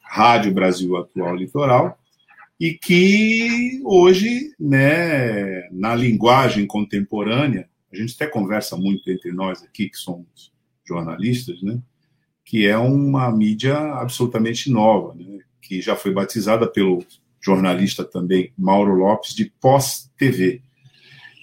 [0.00, 1.96] Rádio Brasil Atual Litoral,
[2.58, 9.88] e que hoje, né, na linguagem contemporânea, a gente até conversa muito entre nós aqui,
[9.88, 10.52] que somos
[10.84, 11.80] jornalistas, né,
[12.44, 17.04] que é uma mídia absolutamente nova, né, que já foi batizada pelo
[17.40, 20.60] jornalista também Mauro Lopes de pós-TV.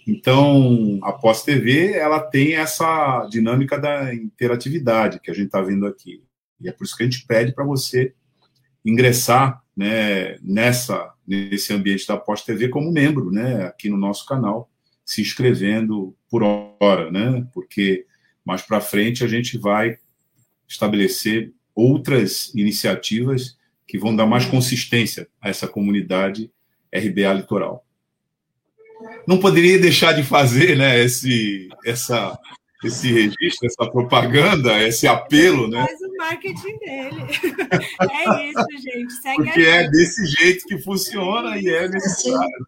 [0.08, 6.24] Então, a pós-TV, ela tem essa dinâmica da interatividade que a gente está vendo aqui.
[6.62, 8.14] E é por isso que a gente pede para você
[8.86, 14.72] ingressar né, nessa nesse ambiente da pós-TV como membro, né, aqui no nosso canal,
[15.06, 18.06] se inscrevendo por hora, né, porque
[18.46, 19.98] mais para frente a gente vai
[20.66, 26.50] estabelecer outras iniciativas que vão dar mais consistência a essa comunidade
[26.96, 27.86] RBA Litoral
[29.28, 32.40] não poderia deixar de fazer né, esse, essa,
[32.84, 35.86] esse registro, essa propaganda, esse apelo, né?
[35.86, 37.26] Faz o marketing dele.
[38.00, 39.14] É isso, gente.
[39.22, 42.68] Segue Porque é desse jeito que funciona e é necessário.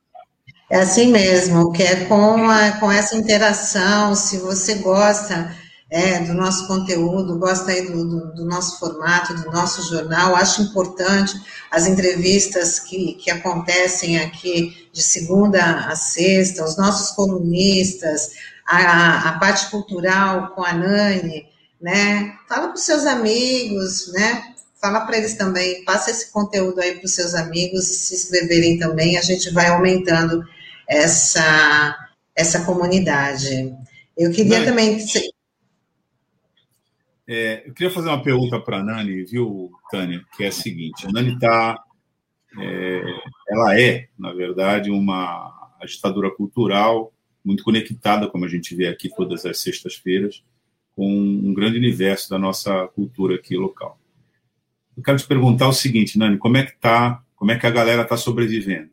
[0.70, 5.56] É assim mesmo, que é com, a, com essa interação, se você gosta
[5.92, 10.36] é, do nosso conteúdo, gosta aí do, do, do, nosso formato, do nosso jornal.
[10.36, 11.34] Acho importante
[11.72, 18.32] as entrevistas que, que acontecem aqui de segunda a sexta, os nossos colunistas,
[18.68, 21.48] a, a parte cultural com a Nani,
[21.82, 22.36] né?
[22.48, 24.54] Fala para os seus amigos, né?
[24.80, 29.18] Fala para eles também, passa esse conteúdo aí para os seus amigos, se inscreverem também,
[29.18, 30.44] a gente vai aumentando
[30.88, 31.98] essa,
[32.36, 33.76] essa comunidade.
[34.16, 35.00] Eu queria também
[37.32, 41.06] é, eu queria fazer uma pergunta para a Nani, viu, Tânia, que é a seguinte:
[41.06, 41.80] a Nani está.
[42.58, 43.04] É,
[43.48, 47.14] ela é, na verdade, uma agitadora cultural
[47.46, 50.44] muito conectada, como a gente vê aqui todas as sextas-feiras,
[50.96, 54.00] com um grande universo da nossa cultura aqui local.
[54.98, 57.72] Eu quero te perguntar o seguinte, Nani, como é que tá, como é que a
[57.72, 58.90] galera está sobrevivendo?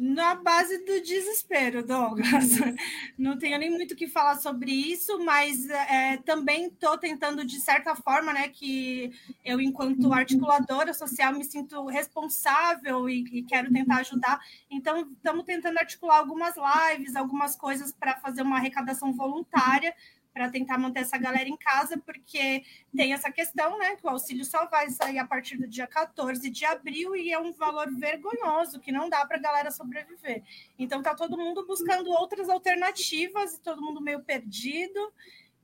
[0.00, 2.50] Na base do desespero, Douglas.
[3.18, 7.58] Não tenho nem muito o que falar sobre isso, mas é, também estou tentando, de
[7.58, 9.10] certa forma, né, que
[9.44, 14.40] eu, enquanto articuladora social, me sinto responsável e, e quero tentar ajudar.
[14.70, 19.92] Então, estamos tentando articular algumas lives, algumas coisas para fazer uma arrecadação voluntária
[20.32, 22.62] para tentar manter essa galera em casa, porque
[22.94, 26.48] tem essa questão, né, que o auxílio só vai sair a partir do dia 14
[26.48, 30.42] de abril e é um valor vergonhoso que não dá para a galera sobreviver.
[30.78, 35.12] Então tá todo mundo buscando outras alternativas, todo mundo meio perdido,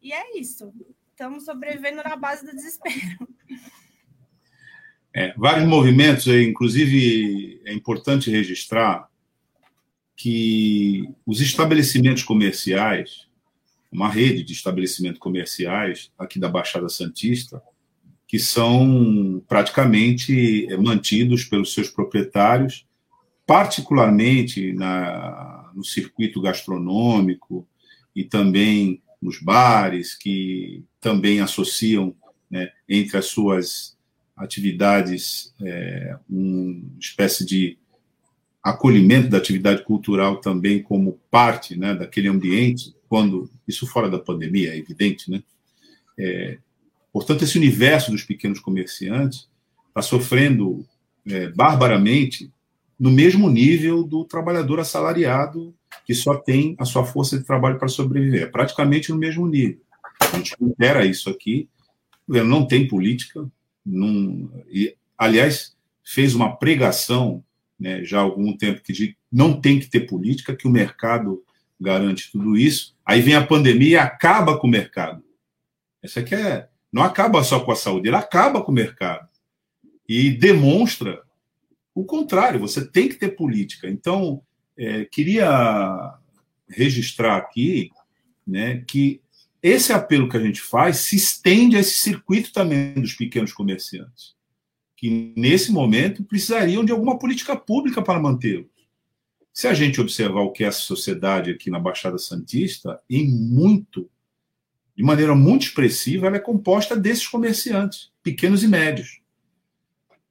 [0.02, 0.72] e é isso.
[1.10, 3.28] Estamos sobrevivendo na base do desespero.
[5.16, 9.08] É, vários movimentos, inclusive é importante registrar
[10.16, 13.28] que os estabelecimentos comerciais
[13.94, 17.62] uma rede de estabelecimentos comerciais aqui da Baixada Santista,
[18.26, 22.84] que são praticamente eh, mantidos pelos seus proprietários,
[23.46, 27.64] particularmente na, no circuito gastronômico
[28.16, 32.16] e também nos bares, que também associam
[32.50, 33.96] né, entre as suas
[34.36, 37.78] atividades é, uma espécie de
[38.60, 44.74] acolhimento da atividade cultural também como parte né, daquele ambiente quando isso fora da pandemia
[44.74, 45.42] é evidente, né?
[46.18, 46.58] É,
[47.12, 49.48] portanto, esse universo dos pequenos comerciantes
[49.88, 50.86] está sofrendo
[51.26, 52.50] é, barbaramente
[52.98, 55.74] no mesmo nível do trabalhador assalariado
[56.06, 59.80] que só tem a sua força de trabalho para sobreviver, é praticamente no mesmo nível.
[60.20, 61.68] A gente pondera isso aqui,
[62.26, 63.48] não tem política,
[63.84, 65.74] não, e, aliás,
[66.04, 67.42] fez uma pregação
[67.78, 71.42] né, já há algum tempo que não tem que ter política, que o mercado
[71.84, 72.96] garante tudo isso.
[73.04, 75.22] Aí vem a pandemia e acaba com o mercado.
[76.02, 76.68] Essa aqui é.
[76.92, 79.28] Não acaba só com a saúde, ele acaba com o mercado.
[80.08, 81.22] E demonstra
[81.94, 83.88] o contrário, você tem que ter política.
[83.88, 84.42] Então,
[84.76, 86.14] é, queria
[86.68, 87.90] registrar aqui
[88.46, 89.20] né, que
[89.62, 94.34] esse apelo que a gente faz se estende a esse circuito também dos pequenos comerciantes,
[94.96, 98.73] que nesse momento precisariam de alguma política pública para mantê-los.
[99.54, 104.10] Se a gente observar o que é a sociedade aqui na Baixada Santista, em muito,
[104.96, 109.20] de maneira muito expressiva, ela é composta desses comerciantes, pequenos e médios.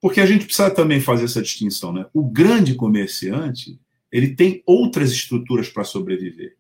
[0.02, 2.06] Porque a gente precisa também fazer essa distinção, né?
[2.14, 3.80] O grande comerciante,
[4.12, 6.58] ele tem outras estruturas para sobreviver.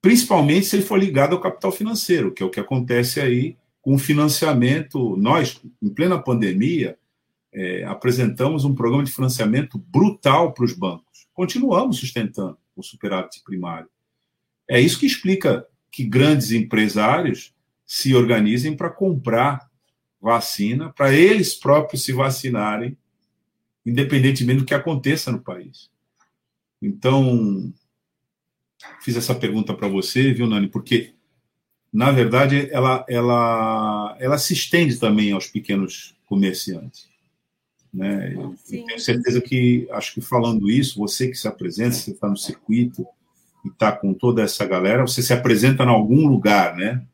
[0.00, 3.94] Principalmente se ele for ligado ao capital financeiro, que é o que acontece aí com
[3.94, 5.14] o financiamento.
[5.18, 6.96] Nós, em plena pandemia,
[7.52, 11.07] é, apresentamos um programa de financiamento brutal para os bancos
[11.38, 13.88] continuamos sustentando o superávit primário.
[14.68, 17.54] É isso que explica que grandes empresários
[17.86, 19.70] se organizem para comprar
[20.20, 22.98] vacina, para eles próprios se vacinarem,
[23.86, 25.88] independentemente do que aconteça no país.
[26.82, 27.72] Então,
[29.00, 30.66] fiz essa pergunta para você, viu, Nani?
[30.66, 31.14] Porque,
[31.92, 37.08] na verdade, ela, ela, ela se estende também aos pequenos comerciantes.
[37.92, 38.34] Né?
[38.34, 42.36] Eu tenho certeza que, acho que falando isso, você que se apresenta, você está no
[42.36, 43.06] circuito
[43.64, 47.04] e está com toda essa galera, você se apresenta em algum lugar, né?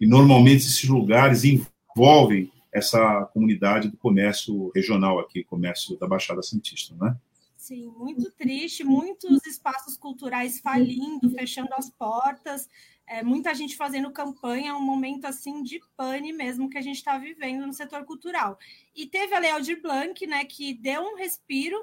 [0.00, 6.94] E normalmente esses lugares envolvem essa comunidade do comércio regional aqui, comércio da Baixada Santista,
[7.00, 7.16] né?
[7.56, 12.68] Sim, muito triste, muitos espaços culturais falindo, fechando as portas,
[13.06, 17.16] é, muita gente fazendo campanha, um momento assim de pane mesmo que a gente está
[17.16, 18.58] vivendo no setor cultural.
[18.94, 21.76] E teve a Lei Aldir Blanc, né, que deu um respiro,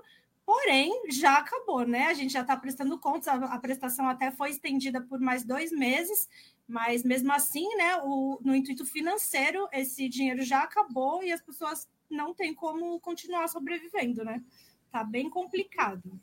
[0.45, 2.07] porém já acabou, né?
[2.07, 5.71] A gente já está prestando contas, a, a, prestação até foi estendida por mais dois
[5.71, 6.29] meses,
[6.67, 11.87] mas mesmo assim, né, o, no intuito financeiro, esse dinheiro já acabou e as pessoas
[12.09, 14.43] não têm como continuar sobrevivendo, né?
[14.91, 16.19] Tá bem complicado.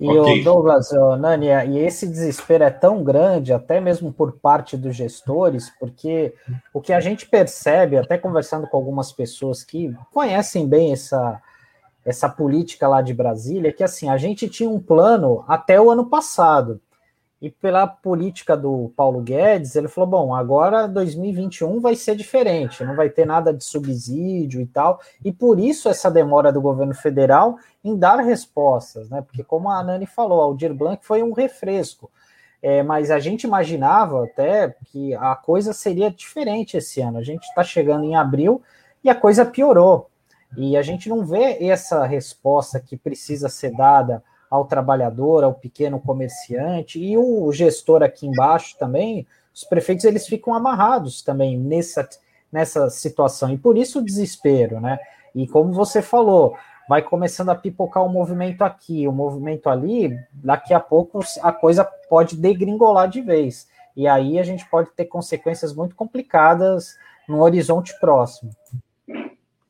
[0.00, 0.40] E okay.
[0.40, 4.96] o Douglas, o Nania, e esse desespero é tão grande, até mesmo por parte dos
[4.96, 6.32] gestores, porque
[6.72, 11.42] o que a gente percebe, até conversando com algumas pessoas que conhecem bem essa,
[12.02, 15.90] essa política lá de Brasília, é que assim, a gente tinha um plano até o
[15.90, 16.80] ano passado.
[17.40, 22.94] E pela política do Paulo Guedes, ele falou: bom, agora 2021 vai ser diferente, não
[22.94, 25.00] vai ter nada de subsídio e tal.
[25.24, 29.22] E por isso essa demora do governo federal em dar respostas, né?
[29.22, 32.10] Porque, como a Nani falou, Aldir Blanc foi um refresco.
[32.62, 37.16] É, mas a gente imaginava até que a coisa seria diferente esse ano.
[37.16, 38.60] A gente está chegando em abril
[39.02, 40.10] e a coisa piorou.
[40.58, 46.00] E a gente não vê essa resposta que precisa ser dada ao trabalhador, ao pequeno
[46.00, 52.08] comerciante e o gestor aqui embaixo também, os prefeitos eles ficam amarrados também nessa,
[52.50, 54.98] nessa situação e por isso o desespero, né?
[55.32, 56.56] E como você falou,
[56.88, 61.20] vai começando a pipocar o um movimento aqui, o um movimento ali, daqui a pouco
[61.40, 63.68] a coisa pode degringolar de vez.
[63.96, 66.96] E aí a gente pode ter consequências muito complicadas
[67.28, 68.50] no horizonte próximo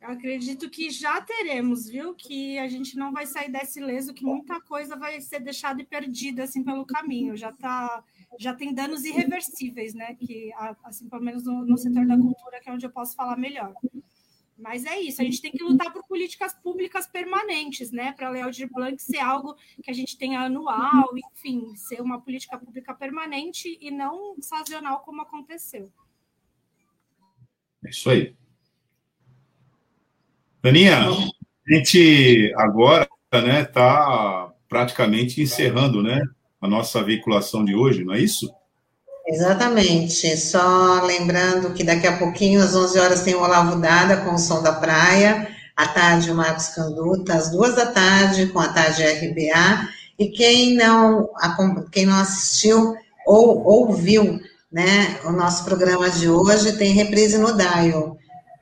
[0.01, 2.14] acredito que já teremos, viu?
[2.14, 5.86] Que a gente não vai sair desse leso, que muita coisa vai ser deixada e
[5.86, 7.36] perdida assim pelo caminho.
[7.36, 8.03] Já tá,
[8.38, 10.14] já tem danos irreversíveis, né?
[10.14, 10.51] Que
[10.84, 13.74] assim, pelo menos no, no setor da cultura, que é onde eu posso falar melhor.
[14.57, 18.12] Mas é isso, a gente tem que lutar por políticas públicas permanentes, né?
[18.12, 22.20] Para a Lei Aldir Blanc ser algo que a gente tenha anual, enfim, ser uma
[22.20, 25.90] política pública permanente e não sazonal como aconteceu.
[27.82, 28.36] É isso aí.
[30.62, 36.20] Daninha, a gente agora né, está praticamente encerrando né,
[36.61, 38.52] a nossa veiculação de hoje, não é isso?
[39.26, 40.36] Exatamente.
[40.36, 44.38] Só lembrando que daqui a pouquinho, às 11 horas, tem o Olavo Dada com o
[44.38, 49.02] Som da Praia, à tarde o Marcos Canduta, às duas da tarde com a tarde
[49.02, 49.88] RBA,
[50.18, 51.30] e quem não,
[51.90, 52.94] quem não assistiu
[53.26, 54.38] ou ouviu
[54.70, 58.19] né, o nosso programa de hoje, tem reprise no Dial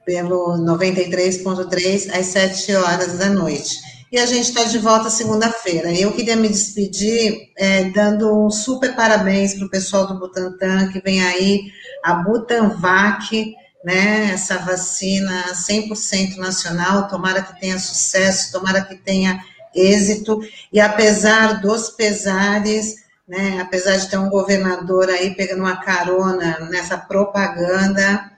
[0.09, 3.77] pelo 93.3 às 7 horas da noite.
[4.11, 5.93] E a gente está de volta segunda-feira.
[5.93, 10.99] Eu queria me despedir é, dando um super parabéns para o pessoal do Butantan, que
[11.03, 11.65] vem aí,
[12.03, 13.55] a Butanvac,
[13.85, 19.39] né, essa vacina 100% nacional, tomara que tenha sucesso, tomara que tenha
[19.75, 20.41] êxito,
[20.73, 22.95] e apesar dos pesares,
[23.29, 28.38] né, apesar de ter um governador aí pegando uma carona nessa propaganda,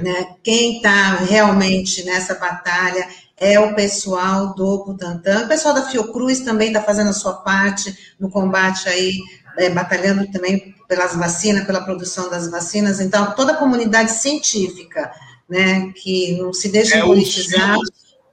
[0.00, 0.36] né?
[0.42, 5.44] Quem está realmente nessa batalha é o pessoal do Butantan.
[5.44, 9.18] O pessoal da Fiocruz também está fazendo a sua parte no combate aí,
[9.56, 13.00] é, batalhando também pelas vacinas, pela produção das vacinas.
[13.00, 15.12] Então, toda a comunidade científica,
[15.48, 17.76] né, que não se deixa é politizar.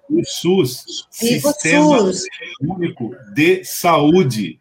[0.07, 2.24] O SUS, o Sistema SUS.
[2.61, 4.59] Único de Saúde.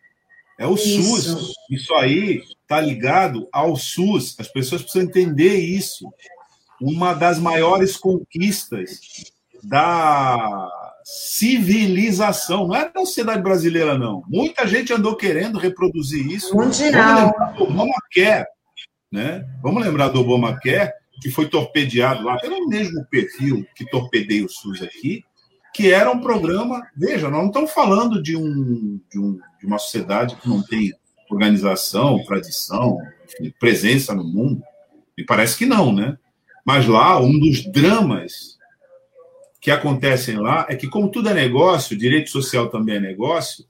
[0.59, 1.02] É o isso.
[1.02, 1.55] SUS.
[1.70, 4.36] Isso aí está ligado ao SUS.
[4.38, 6.07] As pessoas precisam entender isso.
[6.81, 9.01] Uma das maiores conquistas
[9.62, 10.70] da
[11.05, 14.22] civilização, não é da sociedade brasileira, não.
[14.27, 16.55] Muita gente andou querendo reproduzir isso.
[16.57, 17.33] Mundial.
[17.37, 18.47] Vamos lembrar do Obamacare,
[19.12, 19.47] né?
[19.62, 24.83] Vamos lembrar do Obamacare, que foi torpedeado lá pelo mesmo perfil que torpedeia o SUS
[24.83, 25.22] aqui,
[25.75, 26.83] que era um programa.
[26.97, 30.93] Veja, nós não estamos falando de, um, de, um, de uma sociedade que não tem
[31.31, 34.62] organização, tradição, enfim, presença no mundo.
[35.16, 36.16] Me parece que não, né?
[36.64, 38.56] Mas lá, um dos dramas
[39.60, 43.64] que acontecem lá é que, como tudo é negócio, direito social também é negócio,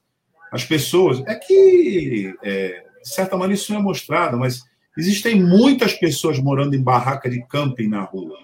[0.52, 1.22] as pessoas.
[1.26, 4.62] É que, é, de certa maneira, isso não é mostrado, mas
[4.96, 8.38] existem muitas pessoas morando em barraca de camping na rua.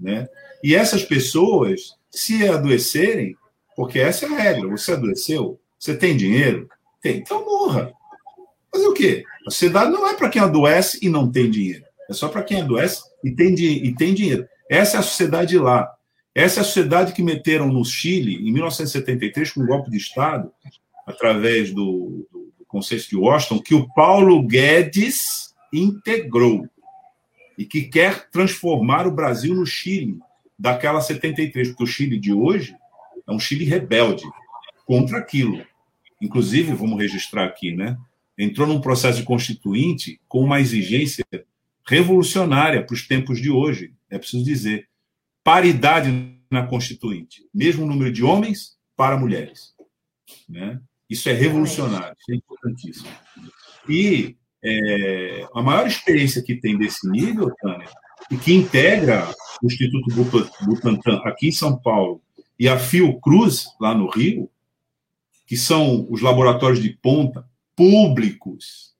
[0.00, 0.26] Né?
[0.62, 3.36] E essas pessoas, se adoecerem,
[3.76, 6.68] porque essa é a regra, você adoeceu, você tem dinheiro?
[7.02, 7.92] Tem, então morra.
[8.72, 9.24] Fazer o quê?
[9.46, 11.84] A sociedade não é para quem adoece e não tem dinheiro.
[12.08, 14.46] É só para quem adoece e tem, e tem dinheiro.
[14.70, 15.90] Essa é a sociedade lá.
[16.34, 20.52] Essa é a sociedade que meteram no Chile, em 1973, com um golpe de Estado,
[21.06, 26.68] através do, do, do Conselho de Washington, que o Paulo Guedes integrou
[27.56, 30.18] e que quer transformar o Brasil no Chile
[30.58, 32.76] daquela 73, porque o Chile de hoje
[33.26, 34.24] é um Chile rebelde
[34.84, 35.64] contra aquilo.
[36.20, 37.96] Inclusive, vamos registrar aqui, né?
[38.36, 41.24] Entrou num processo de constituinte com uma exigência
[41.86, 44.88] revolucionária para os tempos de hoje, é preciso dizer.
[45.42, 46.10] Paridade
[46.50, 49.74] na Constituinte, mesmo número de homens para mulheres.
[50.48, 50.80] Né?
[51.08, 53.08] Isso é revolucionário, isso é importantíssimo.
[53.88, 57.88] E é, a maior experiência que tem desse nível, Tânia,
[58.30, 59.30] e que integra
[59.62, 60.14] o Instituto
[60.62, 62.22] Butantan aqui em São Paulo
[62.58, 64.50] e a Fiocruz, lá no Rio,
[65.46, 68.94] que são os laboratórios de ponta públicos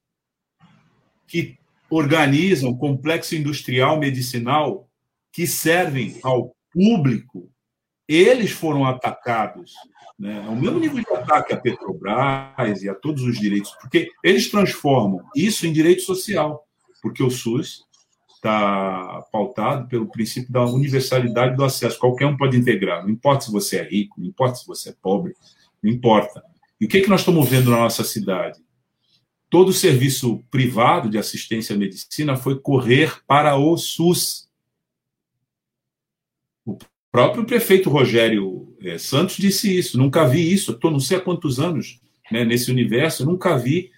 [1.27, 1.57] que
[1.91, 4.89] organizam complexo industrial medicinal
[5.33, 7.51] que servem ao público,
[8.09, 9.73] eles foram atacados.
[10.19, 10.45] Né?
[10.47, 14.51] É o mesmo nível de ataque à Petrobras e a todos os direitos, porque eles
[14.51, 16.65] transformam isso em direito social,
[17.03, 17.85] porque o SUS
[18.35, 21.99] está pautado pelo princípio da universalidade do acesso.
[21.99, 24.95] Qualquer um pode integrar, não importa se você é rico, não importa se você é
[25.01, 25.35] pobre,
[25.83, 26.43] não importa.
[26.81, 28.64] E o que, é que nós estamos vendo na nossa cidade?
[29.55, 34.49] Todo o serviço privado de assistência à medicina foi correr para o SUS.
[36.67, 36.77] O
[37.13, 39.97] próprio prefeito Rogério é, Santos disse isso.
[39.97, 40.73] Nunca vi isso.
[40.73, 42.01] Estou não sei há quantos anos
[42.33, 43.93] né, nesse universo, nunca vi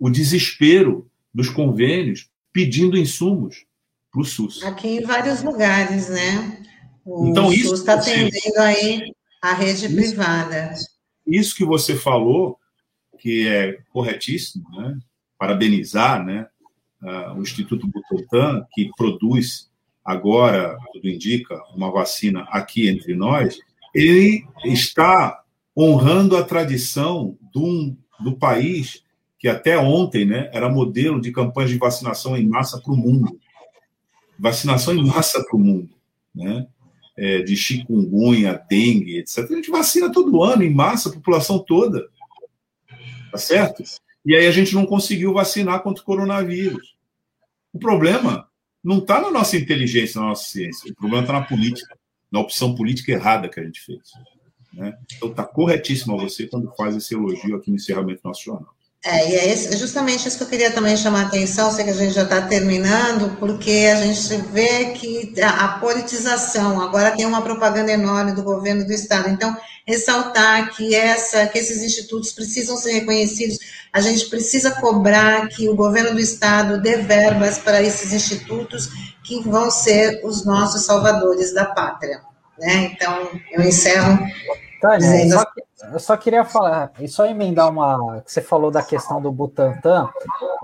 [0.00, 3.66] o desespero dos convênios pedindo insumos
[4.10, 4.62] para o SUS.
[4.62, 6.64] Aqui em vários lugares, né?
[7.04, 10.72] O então, SUS está atendendo aí a rede isso, privada.
[11.26, 12.58] Isso que você falou
[13.26, 14.96] que é corretíssimo, né?
[15.36, 16.46] parabenizar né?
[17.02, 19.68] Uh, o Instituto Butantan, que produz
[20.04, 23.58] agora, tudo indica, uma vacina aqui entre nós,
[23.92, 25.42] ele está
[25.76, 29.02] honrando a tradição do, do país
[29.40, 33.40] que até ontem né, era modelo de campanhas de vacinação em massa para o mundo.
[34.38, 35.90] Vacinação em massa para o mundo.
[36.32, 36.64] Né?
[37.18, 39.38] É, de chikungunya, dengue, etc.
[39.50, 42.06] A gente vacina todo ano, em massa, a população toda.
[43.36, 43.82] Tá certo?
[44.24, 46.96] E aí a gente não conseguiu vacinar contra o coronavírus.
[47.72, 48.48] O problema
[48.82, 50.90] não está na nossa inteligência, na nossa ciência.
[50.90, 51.98] O problema está na política,
[52.30, 54.00] na opção política errada que a gente fez.
[54.72, 54.96] Né?
[55.16, 58.75] Então está corretíssimo a você quando faz esse elogio aqui no encerramento do nosso jornal.
[59.04, 61.90] É, e é esse, justamente isso que eu queria também chamar a atenção, sei que
[61.90, 67.24] a gente já está terminando, porque a gente vê que a, a, politização, agora tem
[67.24, 72.76] uma propaganda enorme do governo do Estado, então, ressaltar que, essa, que esses institutos precisam
[72.76, 73.58] ser reconhecidos,
[73.92, 78.88] a gente precisa cobrar que o governo do Estado dê verbas para esses institutos
[79.22, 82.22] que vão ser os nossos salvadores da pátria.
[82.58, 82.92] Né?
[82.92, 84.18] Então, eu encerro
[84.80, 85.32] Tânia, dizendo...
[85.32, 85.46] só,
[85.92, 88.22] eu só queria falar, e só emendar uma.
[88.22, 90.08] que você falou da questão do Butantan.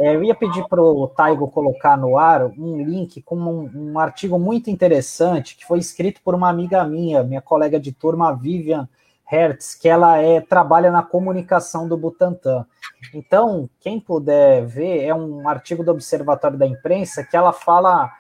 [0.00, 3.98] É, eu ia pedir para o Taigo colocar no ar um link com um, um,
[3.98, 8.88] artigo muito interessante que foi escrito por uma amiga minha, minha colega de turma, Vivian
[9.24, 12.66] Hertz, que ela é, trabalha na comunicação do Butantan.
[13.14, 18.10] Então, quem puder ver, é um artigo do Observatório da Imprensa que ela fala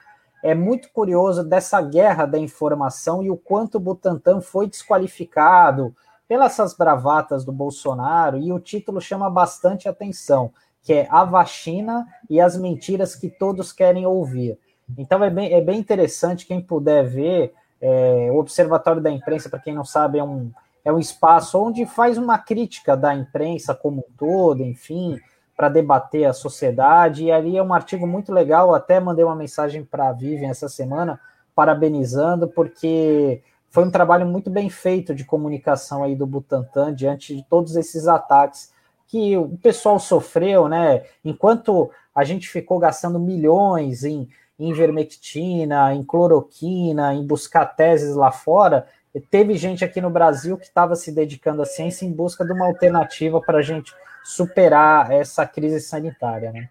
[0.42, 5.94] é muito curioso dessa guerra da informação e o quanto o Butantan foi desqualificado
[6.26, 10.50] pelas bravatas do Bolsonaro, e o título chama bastante atenção,
[10.82, 14.58] que é A Vacina e as Mentiras que Todos Querem Ouvir.
[14.96, 19.58] Então é bem, é bem interessante, quem puder ver, é, o Observatório da Imprensa, para
[19.58, 20.50] quem não sabe, é um,
[20.84, 25.20] é um espaço onde faz uma crítica da imprensa como um todo, enfim,
[25.56, 27.24] para debater a sociedade.
[27.24, 28.74] E ali é um artigo muito legal.
[28.74, 31.20] Até mandei uma mensagem para a Vivian essa semana,
[31.54, 37.42] parabenizando, porque foi um trabalho muito bem feito de comunicação aí do Butantan diante de
[37.42, 38.72] todos esses ataques
[39.06, 41.04] que o pessoal sofreu, né?
[41.24, 44.28] Enquanto a gente ficou gastando milhões em,
[44.58, 48.86] em vermectina, em cloroquina, em buscar teses lá fora,
[49.30, 52.66] teve gente aqui no Brasil que estava se dedicando à ciência em busca de uma
[52.66, 53.94] alternativa para a gente
[54.24, 56.68] superar essa crise sanitária, né?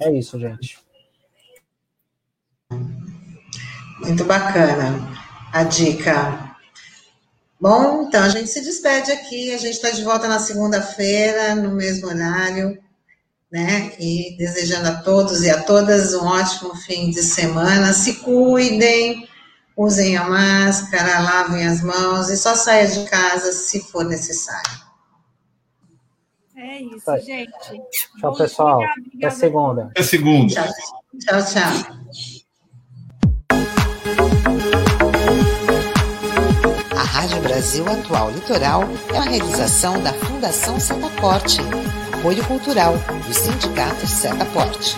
[0.00, 0.78] É isso, gente.
[4.00, 5.08] Muito bacana
[5.52, 6.56] a dica.
[7.60, 9.54] Bom, então a gente se despede aqui.
[9.54, 12.78] A gente está de volta na segunda-feira, no mesmo horário,
[13.50, 13.92] né?
[13.98, 17.92] E desejando a todos e a todas um ótimo fim de semana.
[17.92, 19.28] Se cuidem,
[19.76, 24.83] usem a máscara, lavem as mãos e só saia de casa se for necessário.
[26.56, 27.18] É isso, tá.
[27.18, 27.50] gente.
[28.18, 28.80] Tchau, Bom, pessoal.
[29.16, 29.86] Até segunda.
[29.86, 30.54] Até segunda.
[30.54, 30.68] Tchau,
[31.18, 31.42] tchau.
[31.42, 31.94] tchau.
[36.96, 41.58] A Rádio Brasil Atual Litoral é uma realização da Fundação Setaporte,
[42.12, 42.94] apoio cultural
[43.26, 44.96] do Sindicato Setaporte.